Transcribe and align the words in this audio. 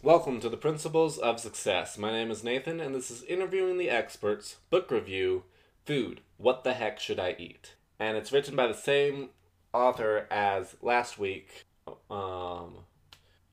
Welcome 0.00 0.40
to 0.40 0.48
the 0.48 0.56
Principles 0.56 1.18
of 1.18 1.40
Success. 1.40 1.98
My 1.98 2.10
name 2.10 2.30
is 2.30 2.42
Nathan, 2.42 2.80
and 2.80 2.94
this 2.94 3.10
is 3.10 3.22
Interviewing 3.24 3.78
the 3.78 3.90
Experts, 3.90 4.56
Book 4.70 4.90
Review, 4.90 5.44
Food, 5.84 6.20
What 6.38 6.64
the 6.64 6.74
Heck 6.74 6.98
Should 6.98 7.20
I 7.20 7.36
Eat? 7.38 7.74
And 8.00 8.16
it's 8.16 8.32
written 8.32 8.56
by 8.56 8.66
the 8.66 8.74
same 8.74 9.30
author 9.72 10.26
as 10.30 10.76
last 10.82 11.18
week, 11.18 11.66
um, 12.10 12.78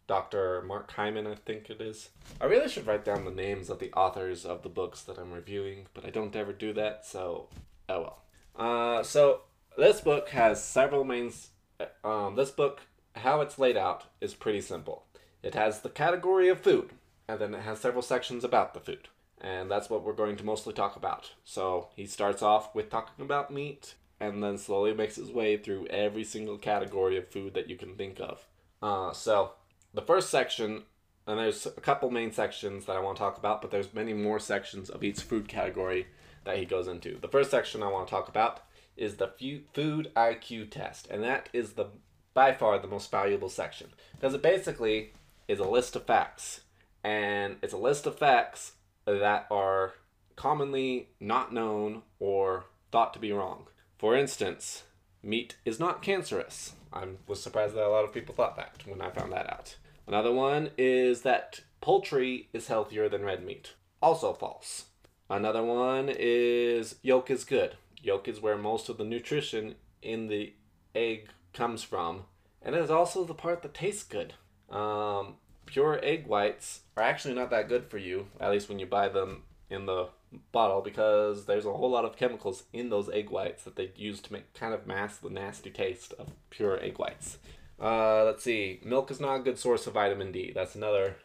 Dr. 0.08 0.64
Mark 0.64 0.92
Hyman, 0.92 1.28
I 1.28 1.36
think 1.36 1.70
it 1.70 1.80
is. 1.80 2.10
I 2.42 2.46
really 2.46 2.68
should 2.68 2.88
write 2.88 3.06
down 3.06 3.26
the 3.26 3.32
names 3.32 3.70
of 3.70 3.78
the 3.78 3.94
authors 3.94 4.44
of 4.44 4.64
the 4.64 4.70
books 4.70 5.04
that 5.04 5.20
I'm 5.20 5.32
reviewing, 5.32 5.86
but 5.94 6.04
I 6.04 6.10
don't 6.10 6.36
ever 6.36 6.52
do 6.52 6.74
that, 6.74 7.06
so 7.06 7.48
oh 7.88 8.02
well. 8.02 8.24
Uh, 8.56 9.04
so 9.04 9.42
this 9.78 10.02
book 10.02 10.30
has 10.30 10.64
several 10.64 11.04
main. 11.04 11.32
Um, 12.04 12.36
this 12.36 12.50
book, 12.50 12.82
how 13.16 13.42
it's 13.42 13.60
laid 13.60 13.78
out, 13.78 14.06
is 14.20 14.34
pretty 14.34 14.62
simple. 14.62 15.06
It 15.42 15.56
has 15.56 15.82
the 15.82 15.90
category 15.90 16.50
of 16.50 16.60
food, 16.60 16.92
and 17.28 17.40
then 17.40 17.54
it 17.54 17.62
has 17.62 17.80
several 17.80 18.02
sections 18.02 18.44
about 18.44 18.74
the 18.74 18.80
food. 18.80 19.08
And 19.40 19.72
that's 19.72 19.90
what 19.90 20.04
we're 20.04 20.14
going 20.14 20.36
to 20.38 20.44
mostly 20.44 20.74
talk 20.74 20.96
about. 20.96 21.32
So 21.46 21.88
he 21.96 22.06
starts 22.06 22.42
off 22.42 22.76
with 22.76 22.90
talking 22.90 23.24
about 23.24 23.54
meat, 23.54 23.96
and 24.20 24.44
then 24.44 24.58
slowly 24.58 24.94
makes 24.94 25.16
his 25.16 25.32
way 25.32 25.56
through 25.56 25.88
every 25.88 26.26
single 26.26 26.58
category 26.58 27.18
of 27.18 27.30
food 27.30 27.54
that 27.54 27.70
you 27.70 27.78
can 27.78 27.96
think 27.96 28.20
of. 28.20 28.46
Uh, 28.82 29.14
so 29.14 29.52
the 29.94 30.02
first 30.02 30.30
section, 30.30 30.84
and 31.26 31.40
there's 31.40 31.66
a 31.66 31.72
couple 31.72 32.12
main 32.12 32.32
sections 32.32 32.86
that 32.86 32.98
I 32.98 33.00
want 33.00 33.18
to 33.18 33.24
talk 33.24 33.38
about, 33.38 33.62
but 33.62 33.72
there's 33.72 33.94
many 33.94 34.14
more 34.14 34.40
sections 34.40 34.90
of 34.90 35.04
each 35.04 35.22
food 35.22 35.48
category 35.48 36.08
that 36.44 36.58
he 36.58 36.66
goes 36.66 36.88
into. 36.88 37.18
The 37.20 37.28
first 37.30 37.52
section 37.52 37.82
I 37.82 37.92
want 37.92 38.08
to 38.08 38.12
talk 38.12 38.28
about 38.28 38.62
is 38.98 39.16
the 39.16 39.32
food 39.74 40.12
IQ 40.16 40.72
test, 40.72 41.08
and 41.10 41.24
that 41.24 41.48
is 41.54 41.74
the 41.74 41.88
by 42.34 42.54
far 42.54 42.78
the 42.78 42.88
most 42.88 43.10
valuable 43.10 43.50
section 43.50 43.88
because 44.14 44.34
it 44.34 44.42
basically 44.42 45.14
is 45.50 45.60
a 45.60 45.68
list 45.68 45.96
of 45.96 46.06
facts, 46.06 46.62
and 47.04 47.58
it's 47.64 47.74
a 47.74 47.78
list 47.78 48.06
of 48.06 48.18
facts 48.18 48.74
that 49.06 49.48
are 49.50 49.94
commonly 50.36 51.10
not 51.20 51.52
known 51.52 52.04
or 52.20 52.66
thought 52.92 53.14
to 53.14 53.20
be 53.20 53.32
wrong. 53.32 53.66
For 53.98 54.16
instance, 54.16 54.84
meat 55.24 55.58
is 55.66 55.80
not 55.80 56.04
cancerous. 56.04 56.74
I 56.94 57.06
was 57.28 57.42
surprised 57.42 57.76
that 57.76 57.86
a 57.86 57.90
lot 57.90 58.06
of 58.06 58.14
people 58.14 58.36
thought 58.36 58.56
that 58.58 58.84
when 58.86 59.02
I 59.02 59.10
found 59.10 59.34
that 59.34 59.52
out. 59.52 59.76
Another 60.08 60.32
one 60.32 60.70
is 60.78 61.24
that 61.24 61.62
poultry 61.82 62.48
is 62.54 62.68
healthier 62.68 63.10
than 63.10 63.26
red 63.26 63.44
meat. 63.44 63.74
Also 64.02 64.34
false. 64.34 64.86
Another 65.32 65.64
one 65.64 66.10
is 66.10 66.96
yolk 67.02 67.32
is 67.32 67.44
good. 67.44 67.76
Yolk 68.02 68.28
is 68.28 68.40
where 68.40 68.58
most 68.58 68.88
of 68.88 68.98
the 68.98 69.04
nutrition 69.04 69.76
in 70.02 70.28
the 70.28 70.54
egg 70.94 71.30
comes 71.54 71.84
from, 71.84 72.24
and 72.62 72.76
it 72.76 72.82
is 72.82 72.92
also 72.92 73.24
the 73.24 73.34
part 73.34 73.64
that 73.64 73.74
tastes 73.74 74.04
good. 74.04 74.36
Um, 74.70 75.36
pure 75.66 76.00
egg 76.04 76.28
whites 76.28 76.82
are 76.98 77.04
actually 77.04 77.34
not 77.34 77.50
that 77.52 77.70
good 77.70 77.86
for 77.86 77.98
you, 77.98 78.28
at 78.40 78.52
least 78.52 78.70
when 78.70 78.80
you 78.80 78.86
buy 78.86 79.10
them 79.10 79.44
in 79.70 79.86
the 79.86 80.08
bottle, 80.52 80.82
because 80.82 81.46
there's 81.46 81.66
a 81.66 81.74
whole 81.74 81.90
lot 81.90 82.06
of 82.06 82.18
chemicals 82.18 82.64
in 82.74 82.90
those 82.90 83.10
egg 83.10 83.30
whites 83.30 83.64
that 83.64 83.76
they 83.76 83.92
use 83.96 84.20
to 84.22 84.34
make 84.34 84.54
kind 84.54 84.74
of 84.74 84.88
mask 84.88 85.22
the 85.22 85.30
nasty 85.30 85.70
taste 85.70 86.14
of 86.20 86.32
pure 86.50 86.82
egg 86.84 86.98
whites. 86.98 87.38
Uh, 87.82 88.26
let's 88.26 88.44
see, 88.44 88.80
milk 88.84 89.10
is 89.10 89.20
not 89.20 89.36
a 89.36 89.44
good 89.44 89.58
source 89.58 89.88
of 89.88 89.94
vitamin 89.94 90.32
D. 90.32 90.52
That's 90.54 90.76
another 90.76 91.16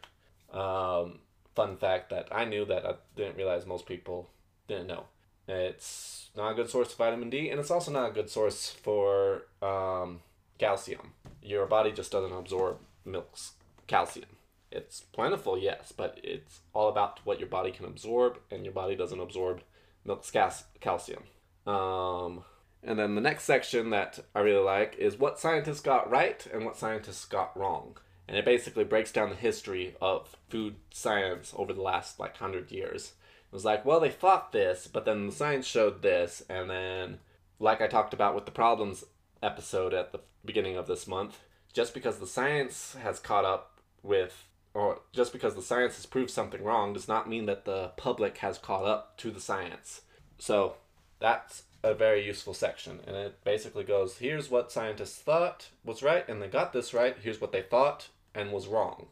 um, 0.53 1.19
fun 1.53 1.75
fact 1.77 2.09
that 2.11 2.27
I 2.31 2.45
knew 2.45 2.65
that 2.65 2.85
I 2.85 2.93
didn't 3.15 3.37
realize 3.37 3.65
most 3.65 3.85
people 3.85 4.29
didn't 4.67 4.87
know. 4.87 5.05
It's 5.47 6.29
not 6.35 6.51
a 6.51 6.55
good 6.55 6.69
source 6.69 6.91
of 6.91 6.97
vitamin 6.97 7.29
D, 7.29 7.49
and 7.49 7.59
it's 7.59 7.71
also 7.71 7.91
not 7.91 8.09
a 8.09 8.13
good 8.13 8.29
source 8.29 8.69
for 8.69 9.43
um, 9.61 10.21
calcium. 10.57 11.11
Your 11.41 11.65
body 11.65 11.91
just 11.91 12.11
doesn't 12.11 12.35
absorb 12.35 12.77
milk's 13.05 13.53
calcium. 13.87 14.29
It's 14.71 15.01
plentiful, 15.01 15.57
yes, 15.57 15.93
but 15.95 16.19
it's 16.23 16.61
all 16.73 16.89
about 16.89 17.19
what 17.23 17.39
your 17.39 17.47
body 17.47 17.71
can 17.71 17.85
absorb, 17.85 18.39
and 18.51 18.65
your 18.65 18.73
body 18.73 18.95
doesn't 18.95 19.19
absorb 19.19 19.61
milk's 20.03 20.31
cal- 20.31 20.53
calcium. 20.81 21.23
Um, 21.65 22.43
and 22.83 22.99
then 22.99 23.15
the 23.15 23.21
next 23.21 23.43
section 23.45 23.89
that 23.89 24.19
I 24.35 24.39
really 24.41 24.63
like 24.63 24.95
is 24.97 25.17
what 25.17 25.39
scientists 25.39 25.79
got 25.79 26.09
right 26.09 26.45
and 26.53 26.65
what 26.65 26.77
scientists 26.77 27.25
got 27.25 27.57
wrong. 27.57 27.97
And 28.27 28.37
it 28.37 28.45
basically 28.45 28.83
breaks 28.83 29.11
down 29.11 29.29
the 29.29 29.35
history 29.35 29.95
of 30.01 30.35
food 30.49 30.75
science 30.91 31.53
over 31.55 31.73
the 31.73 31.81
last 31.81 32.19
like 32.19 32.37
hundred 32.37 32.71
years. 32.71 33.13
It 33.51 33.53
was 33.53 33.65
like, 33.65 33.85
well, 33.85 33.99
they 33.99 34.09
thought 34.09 34.51
this, 34.51 34.87
but 34.87 35.05
then 35.05 35.27
the 35.27 35.31
science 35.31 35.65
showed 35.65 36.01
this, 36.01 36.43
and 36.49 36.69
then, 36.69 37.19
like 37.59 37.81
I 37.81 37.87
talked 37.87 38.13
about 38.13 38.35
with 38.35 38.45
the 38.45 38.51
problems 38.51 39.05
episode 39.41 39.93
at 39.93 40.11
the 40.11 40.19
beginning 40.43 40.75
of 40.75 40.87
this 40.87 41.07
month, 41.07 41.39
just 41.75 41.93
because 41.93 42.19
the 42.19 42.25
science 42.25 42.95
has 43.03 43.19
caught 43.19 43.43
up 43.43 43.81
with, 44.01 44.47
or 44.73 45.01
just 45.11 45.33
because 45.33 45.55
the 45.55 45.61
science 45.61 45.97
has 45.97 46.05
proved 46.05 46.31
something 46.31 46.63
wrong, 46.63 46.93
does 46.93 47.09
not 47.09 47.29
mean 47.29 47.45
that 47.47 47.65
the 47.65 47.91
public 47.97 48.37
has 48.37 48.57
caught 48.57 48.85
up 48.85 49.17
to 49.17 49.29
the 49.29 49.41
science. 49.41 50.01
So 50.39 50.77
that's 51.19 51.63
a 51.83 51.93
very 51.93 52.25
useful 52.25 52.53
section, 52.53 53.01
and 53.05 53.17
it 53.17 53.43
basically 53.43 53.83
goes 53.83 54.17
here's 54.17 54.49
what 54.49 54.71
scientists 54.71 55.19
thought 55.19 55.67
was 55.83 56.01
right, 56.01 56.27
and 56.29 56.41
they 56.41 56.47
got 56.47 56.71
this 56.71 56.93
right, 56.93 57.17
here's 57.21 57.41
what 57.41 57.51
they 57.51 57.61
thought 57.61 58.07
and 58.33 58.53
was 58.53 58.67
wrong. 58.67 59.07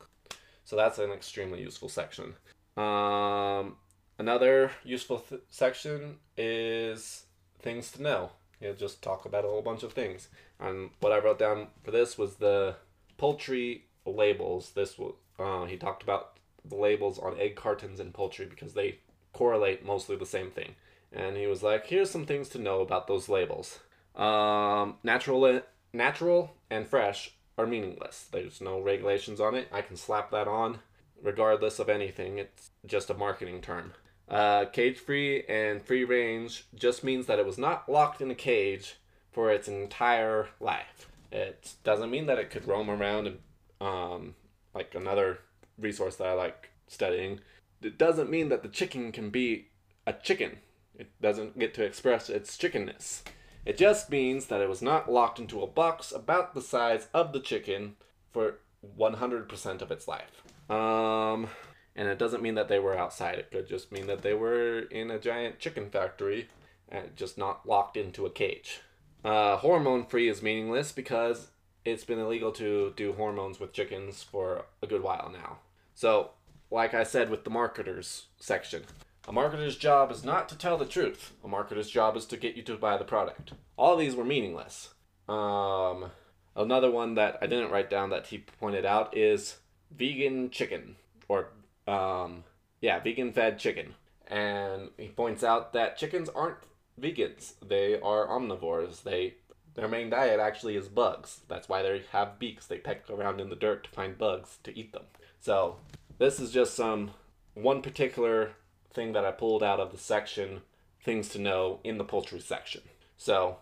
So 0.63 0.77
that's 0.77 0.99
an 0.99 1.11
extremely 1.11 1.61
useful 1.61 1.89
section. 1.89 2.35
Um, 2.77 3.75
another 4.17 4.71
useful 4.85 5.19
th- 5.19 5.41
section 5.49 6.15
is 6.37 7.25
things 7.59 7.91
to 7.91 8.01
know. 8.01 8.31
He'll 8.63 8.73
just 8.73 9.01
talk 9.01 9.25
about 9.25 9.45
a 9.45 9.49
whole 9.49 9.61
bunch 9.61 9.83
of 9.83 9.93
things. 9.93 10.29
And 10.59 10.91
what 10.99 11.11
I 11.11 11.19
wrote 11.19 11.39
down 11.39 11.67
for 11.83 11.91
this 11.91 12.17
was 12.17 12.35
the 12.35 12.75
poultry 13.17 13.85
labels. 14.05 14.71
This 14.71 14.95
uh, 15.39 15.65
he 15.65 15.77
talked 15.77 16.03
about 16.03 16.37
the 16.65 16.75
labels 16.75 17.19
on 17.19 17.39
egg 17.39 17.55
cartons 17.55 17.99
and 17.99 18.13
poultry 18.13 18.45
because 18.45 18.73
they 18.73 18.99
correlate 19.33 19.85
mostly 19.85 20.15
the 20.15 20.25
same 20.25 20.49
thing. 20.49 20.75
And 21.11 21.37
he 21.37 21.47
was 21.47 21.61
like, 21.61 21.87
"Here's 21.87 22.09
some 22.09 22.25
things 22.25 22.49
to 22.49 22.59
know 22.59 22.81
about 22.81 23.07
those 23.07 23.29
labels. 23.29 23.79
Um, 24.15 24.97
natural, 25.03 25.61
natural, 25.91 26.55
and 26.69 26.87
fresh 26.87 27.31
are 27.57 27.67
meaningless. 27.67 28.27
There's 28.31 28.61
no 28.61 28.79
regulations 28.79 29.39
on 29.39 29.55
it. 29.55 29.67
I 29.71 29.81
can 29.81 29.95
slap 29.95 30.31
that 30.31 30.47
on, 30.47 30.79
regardless 31.21 31.79
of 31.79 31.89
anything. 31.89 32.39
It's 32.39 32.71
just 32.85 33.09
a 33.09 33.13
marketing 33.13 33.61
term. 33.61 33.93
Uh, 34.33 34.65
cage 34.65 34.97
free 34.97 35.43
and 35.43 35.79
free 35.83 36.03
range 36.03 36.65
just 36.73 37.03
means 37.03 37.27
that 37.27 37.37
it 37.37 37.45
was 37.45 37.59
not 37.59 37.87
locked 37.87 38.19
in 38.19 38.31
a 38.31 38.35
cage 38.35 38.95
for 39.31 39.51
its 39.51 39.67
entire 39.67 40.47
life. 40.59 41.07
It 41.31 41.73
doesn't 41.83 42.09
mean 42.09 42.25
that 42.25 42.39
it 42.39 42.49
could 42.49 42.67
roam 42.67 42.89
around 42.89 43.27
and, 43.27 43.37
um, 43.79 44.33
like 44.73 44.95
another 44.95 45.39
resource 45.77 46.15
that 46.15 46.27
I 46.27 46.33
like 46.33 46.71
studying. 46.87 47.41
It 47.83 47.99
doesn't 47.99 48.31
mean 48.31 48.49
that 48.49 48.63
the 48.63 48.69
chicken 48.69 49.11
can 49.11 49.29
be 49.29 49.67
a 50.07 50.13
chicken. 50.13 50.57
It 50.97 51.09
doesn't 51.21 51.59
get 51.59 51.75
to 51.75 51.83
express 51.83 52.27
its 52.27 52.57
chickenness. 52.57 53.23
It 53.65 53.77
just 53.77 54.09
means 54.09 54.47
that 54.47 54.61
it 54.61 54.69
was 54.69 54.81
not 54.81 55.11
locked 55.11 55.37
into 55.37 55.61
a 55.61 55.67
box 55.67 56.11
about 56.11 56.55
the 56.55 56.61
size 56.61 57.07
of 57.13 57.33
the 57.33 57.39
chicken 57.39 57.97
for 58.31 58.55
100% 58.97 59.81
of 59.83 59.91
its 59.91 60.07
life. 60.07 60.41
Um, 60.71 61.49
and 61.95 62.07
it 62.07 62.17
doesn't 62.17 62.43
mean 62.43 62.55
that 62.55 62.67
they 62.67 62.79
were 62.79 62.97
outside. 62.97 63.39
It 63.39 63.51
could 63.51 63.67
just 63.67 63.91
mean 63.91 64.07
that 64.07 64.21
they 64.21 64.33
were 64.33 64.79
in 64.79 65.11
a 65.11 65.19
giant 65.19 65.59
chicken 65.59 65.89
factory 65.89 66.49
and 66.89 67.15
just 67.15 67.37
not 67.37 67.67
locked 67.67 67.97
into 67.97 68.25
a 68.25 68.31
cage. 68.31 68.81
Uh, 69.23 69.57
hormone 69.57 70.05
free 70.05 70.27
is 70.27 70.41
meaningless 70.41 70.91
because 70.91 71.47
it's 71.85 72.03
been 72.03 72.19
illegal 72.19 72.51
to 72.53 72.93
do 72.95 73.13
hormones 73.13 73.59
with 73.59 73.73
chickens 73.73 74.23
for 74.23 74.65
a 74.81 74.87
good 74.87 75.03
while 75.03 75.29
now. 75.31 75.57
So, 75.95 76.31
like 76.71 76.93
I 76.93 77.03
said 77.03 77.29
with 77.29 77.43
the 77.43 77.49
marketers 77.49 78.27
section, 78.39 78.83
a 79.27 79.31
marketer's 79.31 79.77
job 79.77 80.11
is 80.11 80.23
not 80.23 80.49
to 80.49 80.57
tell 80.57 80.77
the 80.77 80.85
truth. 80.85 81.31
A 81.43 81.47
marketer's 81.47 81.89
job 81.89 82.17
is 82.17 82.25
to 82.25 82.37
get 82.37 82.55
you 82.55 82.63
to 82.63 82.75
buy 82.75 82.97
the 82.97 83.05
product. 83.05 83.53
All 83.77 83.95
these 83.95 84.15
were 84.15 84.25
meaningless. 84.25 84.93
Um, 85.29 86.11
another 86.55 86.91
one 86.91 87.15
that 87.15 87.37
I 87.41 87.47
didn't 87.47 87.71
write 87.71 87.89
down 87.89 88.09
that 88.09 88.27
he 88.27 88.39
pointed 88.59 88.85
out 88.85 89.15
is 89.15 89.57
vegan 89.91 90.49
chicken 90.49 90.95
or 91.29 91.49
um, 91.87 92.43
yeah, 92.81 92.99
vegan 92.99 93.33
fed 93.33 93.59
chicken. 93.59 93.93
And 94.27 94.89
he 94.97 95.09
points 95.09 95.43
out 95.43 95.73
that 95.73 95.97
chickens 95.97 96.29
aren't 96.29 96.57
vegans. 96.99 97.53
They 97.65 97.99
are 97.99 98.27
omnivores. 98.27 99.03
They 99.03 99.35
their 99.75 99.87
main 99.87 100.09
diet 100.09 100.39
actually 100.39 100.75
is 100.75 100.87
bugs. 100.87 101.41
That's 101.47 101.67
why 101.67 101.81
they 101.81 102.03
have 102.11 102.39
beaks. 102.39 102.67
They 102.67 102.77
peck 102.77 103.09
around 103.09 103.41
in 103.41 103.49
the 103.49 103.55
dirt 103.55 103.85
to 103.85 103.89
find 103.89 104.17
bugs 104.17 104.59
to 104.63 104.77
eat 104.77 104.93
them. 104.93 105.05
So 105.39 105.77
this 106.19 106.39
is 106.39 106.51
just 106.51 106.75
some 106.75 107.11
one 107.55 107.81
particular 107.81 108.51
thing 108.93 109.13
that 109.13 109.25
I 109.25 109.31
pulled 109.31 109.63
out 109.63 109.79
of 109.79 109.91
the 109.91 109.97
section 109.97 110.61
things 111.03 111.29
to 111.29 111.39
know 111.39 111.79
in 111.83 111.97
the 111.97 112.03
poultry 112.03 112.39
section. 112.39 112.81
So 113.17 113.57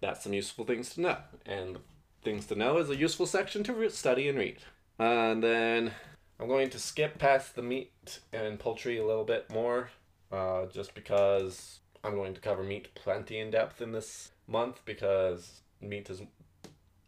that's 0.00 0.22
some 0.22 0.34
useful 0.34 0.64
things 0.64 0.94
to 0.94 1.00
know. 1.00 1.16
And 1.46 1.78
things 2.22 2.46
to 2.46 2.54
know 2.54 2.78
is 2.78 2.90
a 2.90 2.96
useful 2.96 3.26
section 3.26 3.64
to 3.64 3.90
study 3.90 4.28
and 4.28 4.38
read. 4.38 4.58
And 4.98 5.42
then 5.42 5.92
I'm 6.40 6.48
going 6.48 6.70
to 6.70 6.78
skip 6.78 7.18
past 7.18 7.54
the 7.54 7.62
meat 7.62 8.20
and 8.32 8.58
poultry 8.58 8.98
a 8.98 9.06
little 9.06 9.24
bit 9.24 9.48
more, 9.50 9.90
uh, 10.32 10.66
just 10.66 10.94
because 10.94 11.78
I'm 12.02 12.14
going 12.14 12.34
to 12.34 12.40
cover 12.40 12.62
meat 12.62 12.94
plenty 12.94 13.38
in 13.38 13.50
depth 13.50 13.80
in 13.80 13.92
this 13.92 14.32
month 14.46 14.80
because 14.84 15.60
meat 15.80 16.10
is 16.10 16.22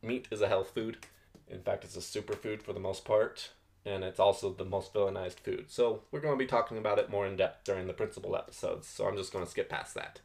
meat 0.02 0.28
is 0.30 0.40
a 0.40 0.48
health 0.48 0.70
food. 0.74 0.98
In 1.48 1.60
fact, 1.60 1.84
it's 1.84 1.96
a 1.96 2.00
superfood 2.00 2.62
for 2.62 2.72
the 2.72 2.80
most 2.80 3.04
part, 3.04 3.50
and 3.84 4.04
it's 4.04 4.20
also 4.20 4.52
the 4.52 4.64
most 4.64 4.94
villainized 4.94 5.40
food. 5.40 5.66
So 5.68 6.02
we're 6.10 6.20
going 6.20 6.34
to 6.34 6.44
be 6.44 6.48
talking 6.48 6.78
about 6.78 6.98
it 6.98 7.10
more 7.10 7.26
in 7.26 7.36
depth 7.36 7.64
during 7.64 7.86
the 7.86 7.92
principal 7.92 8.36
episodes. 8.36 8.86
So 8.86 9.06
I'm 9.06 9.16
just 9.16 9.32
going 9.32 9.44
to 9.44 9.50
skip 9.50 9.68
past 9.68 9.94
that. 9.94 10.20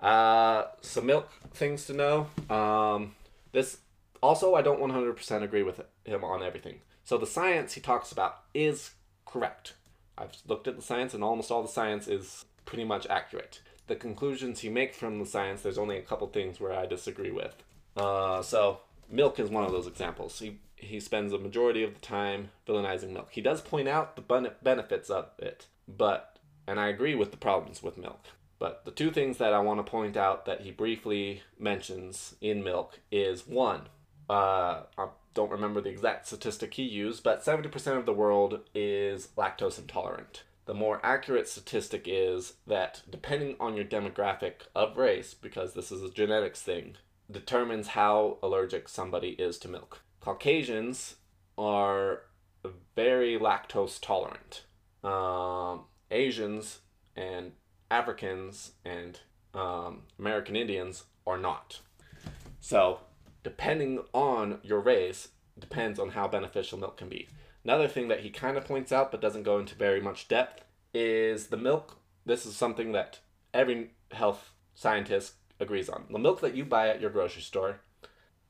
Uh, 0.00 0.66
some 0.80 1.06
milk 1.06 1.30
things 1.52 1.86
to 1.86 1.92
know. 1.92 2.26
Um, 2.50 3.14
this 3.52 3.78
also 4.22 4.54
I 4.54 4.62
don't 4.62 4.80
100% 4.80 5.42
agree 5.42 5.62
with 5.62 5.80
him 6.04 6.24
on 6.24 6.42
everything. 6.42 6.80
So 7.04 7.18
the 7.18 7.26
science 7.26 7.74
he 7.74 7.80
talks 7.80 8.12
about 8.12 8.42
is 8.54 8.92
correct. 9.26 9.74
I've 10.16 10.32
looked 10.46 10.68
at 10.68 10.76
the 10.76 10.82
science, 10.82 11.14
and 11.14 11.24
almost 11.24 11.50
all 11.50 11.62
the 11.62 11.68
science 11.68 12.06
is 12.06 12.44
pretty 12.64 12.84
much 12.84 13.06
accurate. 13.08 13.60
The 13.86 13.96
conclusions 13.96 14.60
he 14.60 14.68
makes 14.68 14.96
from 14.96 15.18
the 15.18 15.26
science, 15.26 15.62
there's 15.62 15.78
only 15.78 15.98
a 15.98 16.02
couple 16.02 16.26
things 16.28 16.60
where 16.60 16.72
I 16.72 16.86
disagree 16.86 17.32
with. 17.32 17.56
Uh, 17.96 18.42
so 18.42 18.80
milk 19.10 19.38
is 19.38 19.50
one 19.50 19.64
of 19.64 19.72
those 19.72 19.86
examples. 19.86 20.38
He 20.38 20.58
he 20.76 20.98
spends 20.98 21.32
a 21.32 21.38
majority 21.38 21.84
of 21.84 21.94
the 21.94 22.00
time 22.00 22.50
villainizing 22.66 23.12
milk. 23.12 23.28
He 23.30 23.40
does 23.40 23.60
point 23.60 23.86
out 23.88 24.16
the 24.16 24.52
benefits 24.62 25.10
of 25.10 25.30
it, 25.38 25.66
but 25.86 26.38
and 26.66 26.80
I 26.80 26.88
agree 26.88 27.14
with 27.14 27.30
the 27.30 27.36
problems 27.36 27.82
with 27.82 27.96
milk. 27.96 28.24
But 28.58 28.84
the 28.84 28.90
two 28.90 29.10
things 29.10 29.38
that 29.38 29.52
I 29.52 29.58
want 29.58 29.84
to 29.84 29.90
point 29.90 30.16
out 30.16 30.46
that 30.46 30.60
he 30.60 30.70
briefly 30.70 31.42
mentions 31.58 32.36
in 32.40 32.62
milk 32.62 33.00
is 33.10 33.46
one, 33.46 33.82
uh, 34.32 34.84
I 34.96 35.08
don't 35.34 35.50
remember 35.50 35.82
the 35.82 35.90
exact 35.90 36.26
statistic 36.26 36.72
he 36.74 36.84
used, 36.84 37.22
but 37.22 37.44
70% 37.44 37.98
of 37.98 38.06
the 38.06 38.14
world 38.14 38.60
is 38.74 39.28
lactose 39.36 39.78
intolerant. 39.78 40.44
The 40.64 40.72
more 40.72 41.00
accurate 41.02 41.48
statistic 41.48 42.04
is 42.06 42.54
that 42.66 43.02
depending 43.10 43.56
on 43.60 43.74
your 43.76 43.84
demographic 43.84 44.62
of 44.74 44.96
race, 44.96 45.34
because 45.34 45.74
this 45.74 45.92
is 45.92 46.02
a 46.02 46.10
genetics 46.10 46.62
thing, 46.62 46.94
determines 47.30 47.88
how 47.88 48.38
allergic 48.42 48.88
somebody 48.88 49.30
is 49.30 49.58
to 49.58 49.68
milk. 49.68 50.02
Caucasians 50.20 51.16
are 51.58 52.22
very 52.96 53.38
lactose 53.38 53.98
tolerant. 54.00 54.64
Um, 55.04 55.84
Asians 56.10 56.80
and 57.16 57.52
Africans 57.90 58.72
and 58.82 59.20
um, 59.52 60.04
American 60.18 60.56
Indians 60.56 61.04
are 61.26 61.38
not. 61.38 61.80
So, 62.60 63.00
depending 63.42 64.00
on 64.12 64.58
your 64.62 64.80
race, 64.80 65.28
depends 65.58 65.98
on 65.98 66.10
how 66.10 66.28
beneficial 66.28 66.78
milk 66.78 66.96
can 66.96 67.08
be. 67.08 67.28
Another 67.64 67.88
thing 67.88 68.08
that 68.08 68.20
he 68.20 68.30
kind 68.30 68.56
of 68.56 68.64
points 68.64 68.92
out 68.92 69.10
but 69.10 69.20
doesn't 69.20 69.44
go 69.44 69.58
into 69.58 69.74
very 69.74 70.00
much 70.00 70.28
depth 70.28 70.64
is 70.92 71.48
the 71.48 71.56
milk. 71.56 71.98
This 72.24 72.44
is 72.46 72.56
something 72.56 72.92
that 72.92 73.20
every 73.54 73.90
health 74.10 74.52
scientist 74.74 75.34
agrees 75.60 75.88
on. 75.88 76.04
The 76.10 76.18
milk 76.18 76.40
that 76.40 76.54
you 76.54 76.64
buy 76.64 76.88
at 76.88 77.00
your 77.00 77.10
grocery 77.10 77.42
store 77.42 77.80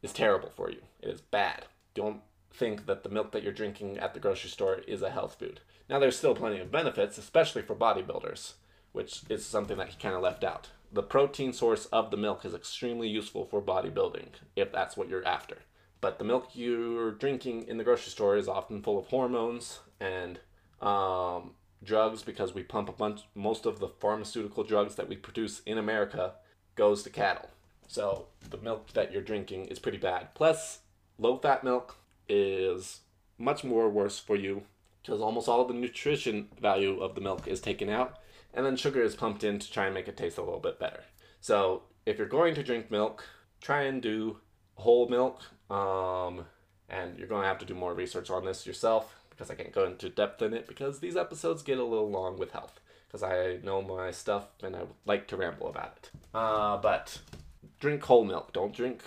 is 0.02 0.12
terrible 0.12 0.50
for 0.50 0.70
you. 0.70 0.80
It 1.00 1.10
is 1.10 1.20
bad. 1.20 1.66
Don't 1.94 2.20
think 2.52 2.86
that 2.86 3.02
the 3.02 3.08
milk 3.08 3.32
that 3.32 3.42
you're 3.42 3.52
drinking 3.52 3.98
at 3.98 4.14
the 4.14 4.20
grocery 4.20 4.50
store 4.50 4.80
is 4.86 5.02
a 5.02 5.10
health 5.10 5.36
food. 5.38 5.60
Now, 5.88 5.98
there's 5.98 6.16
still 6.16 6.34
plenty 6.34 6.58
of 6.60 6.70
benefits, 6.70 7.18
especially 7.18 7.62
for 7.62 7.74
bodybuilders, 7.74 8.54
which 8.92 9.22
is 9.28 9.44
something 9.44 9.76
that 9.78 9.88
he 9.88 10.00
kind 10.00 10.14
of 10.14 10.22
left 10.22 10.44
out. 10.44 10.68
The 10.92 11.02
protein 11.02 11.54
source 11.54 11.86
of 11.86 12.10
the 12.10 12.18
milk 12.18 12.44
is 12.44 12.52
extremely 12.52 13.08
useful 13.08 13.46
for 13.46 13.62
bodybuilding, 13.62 14.28
if 14.56 14.70
that's 14.70 14.94
what 14.94 15.08
you're 15.08 15.26
after. 15.26 15.58
But 16.02 16.18
the 16.18 16.24
milk 16.24 16.50
you're 16.52 17.12
drinking 17.12 17.66
in 17.66 17.78
the 17.78 17.84
grocery 17.84 18.10
store 18.10 18.36
is 18.36 18.46
often 18.46 18.82
full 18.82 18.98
of 18.98 19.06
hormones 19.06 19.78
and 20.00 20.38
um, 20.82 21.52
drugs 21.82 22.22
because 22.22 22.54
we 22.54 22.62
pump 22.62 22.90
a 22.90 22.92
bunch, 22.92 23.22
most 23.34 23.64
of 23.64 23.78
the 23.78 23.88
pharmaceutical 23.88 24.64
drugs 24.64 24.96
that 24.96 25.08
we 25.08 25.16
produce 25.16 25.62
in 25.64 25.78
America 25.78 26.34
goes 26.74 27.02
to 27.04 27.10
cattle. 27.10 27.48
So 27.88 28.26
the 28.50 28.58
milk 28.58 28.92
that 28.92 29.12
you're 29.12 29.22
drinking 29.22 29.66
is 29.66 29.78
pretty 29.78 29.98
bad. 29.98 30.34
Plus, 30.34 30.80
low 31.18 31.38
fat 31.38 31.64
milk 31.64 31.96
is 32.28 33.00
much 33.38 33.64
more 33.64 33.88
worse 33.88 34.18
for 34.18 34.36
you 34.36 34.64
because 35.02 35.22
almost 35.22 35.48
all 35.48 35.62
of 35.62 35.68
the 35.68 35.74
nutrition 35.74 36.48
value 36.60 37.00
of 37.00 37.14
the 37.14 37.20
milk 37.20 37.48
is 37.48 37.60
taken 37.60 37.88
out 37.88 38.18
and 38.54 38.64
then 38.64 38.76
sugar 38.76 39.02
is 39.02 39.16
pumped 39.16 39.44
in 39.44 39.58
to 39.58 39.70
try 39.70 39.86
and 39.86 39.94
make 39.94 40.08
it 40.08 40.16
taste 40.16 40.38
a 40.38 40.42
little 40.42 40.60
bit 40.60 40.78
better. 40.78 41.04
So 41.40 41.82
if 42.06 42.18
you're 42.18 42.26
going 42.26 42.54
to 42.54 42.62
drink 42.62 42.90
milk, 42.90 43.24
try 43.60 43.82
and 43.82 44.02
do 44.02 44.38
whole 44.74 45.08
milk. 45.08 45.42
Um, 45.70 46.46
and 46.88 47.18
you're 47.18 47.28
going 47.28 47.42
to 47.42 47.48
have 47.48 47.58
to 47.58 47.64
do 47.64 47.74
more 47.74 47.94
research 47.94 48.30
on 48.30 48.44
this 48.44 48.66
yourself 48.66 49.16
because 49.30 49.50
I 49.50 49.54
can't 49.54 49.72
go 49.72 49.86
into 49.86 50.10
depth 50.10 50.42
in 50.42 50.52
it 50.52 50.68
because 50.68 51.00
these 51.00 51.16
episodes 51.16 51.62
get 51.62 51.78
a 51.78 51.84
little 51.84 52.10
long 52.10 52.38
with 52.38 52.52
health 52.52 52.80
because 53.08 53.22
I 53.22 53.58
know 53.62 53.80
my 53.82 54.10
stuff 54.10 54.46
and 54.62 54.76
I 54.76 54.82
like 55.06 55.26
to 55.28 55.36
ramble 55.36 55.68
about 55.68 55.96
it. 55.96 56.10
Uh, 56.34 56.76
but 56.76 57.18
drink 57.80 58.02
whole 58.04 58.24
milk. 58.24 58.52
Don't 58.52 58.74
drink 58.74 59.02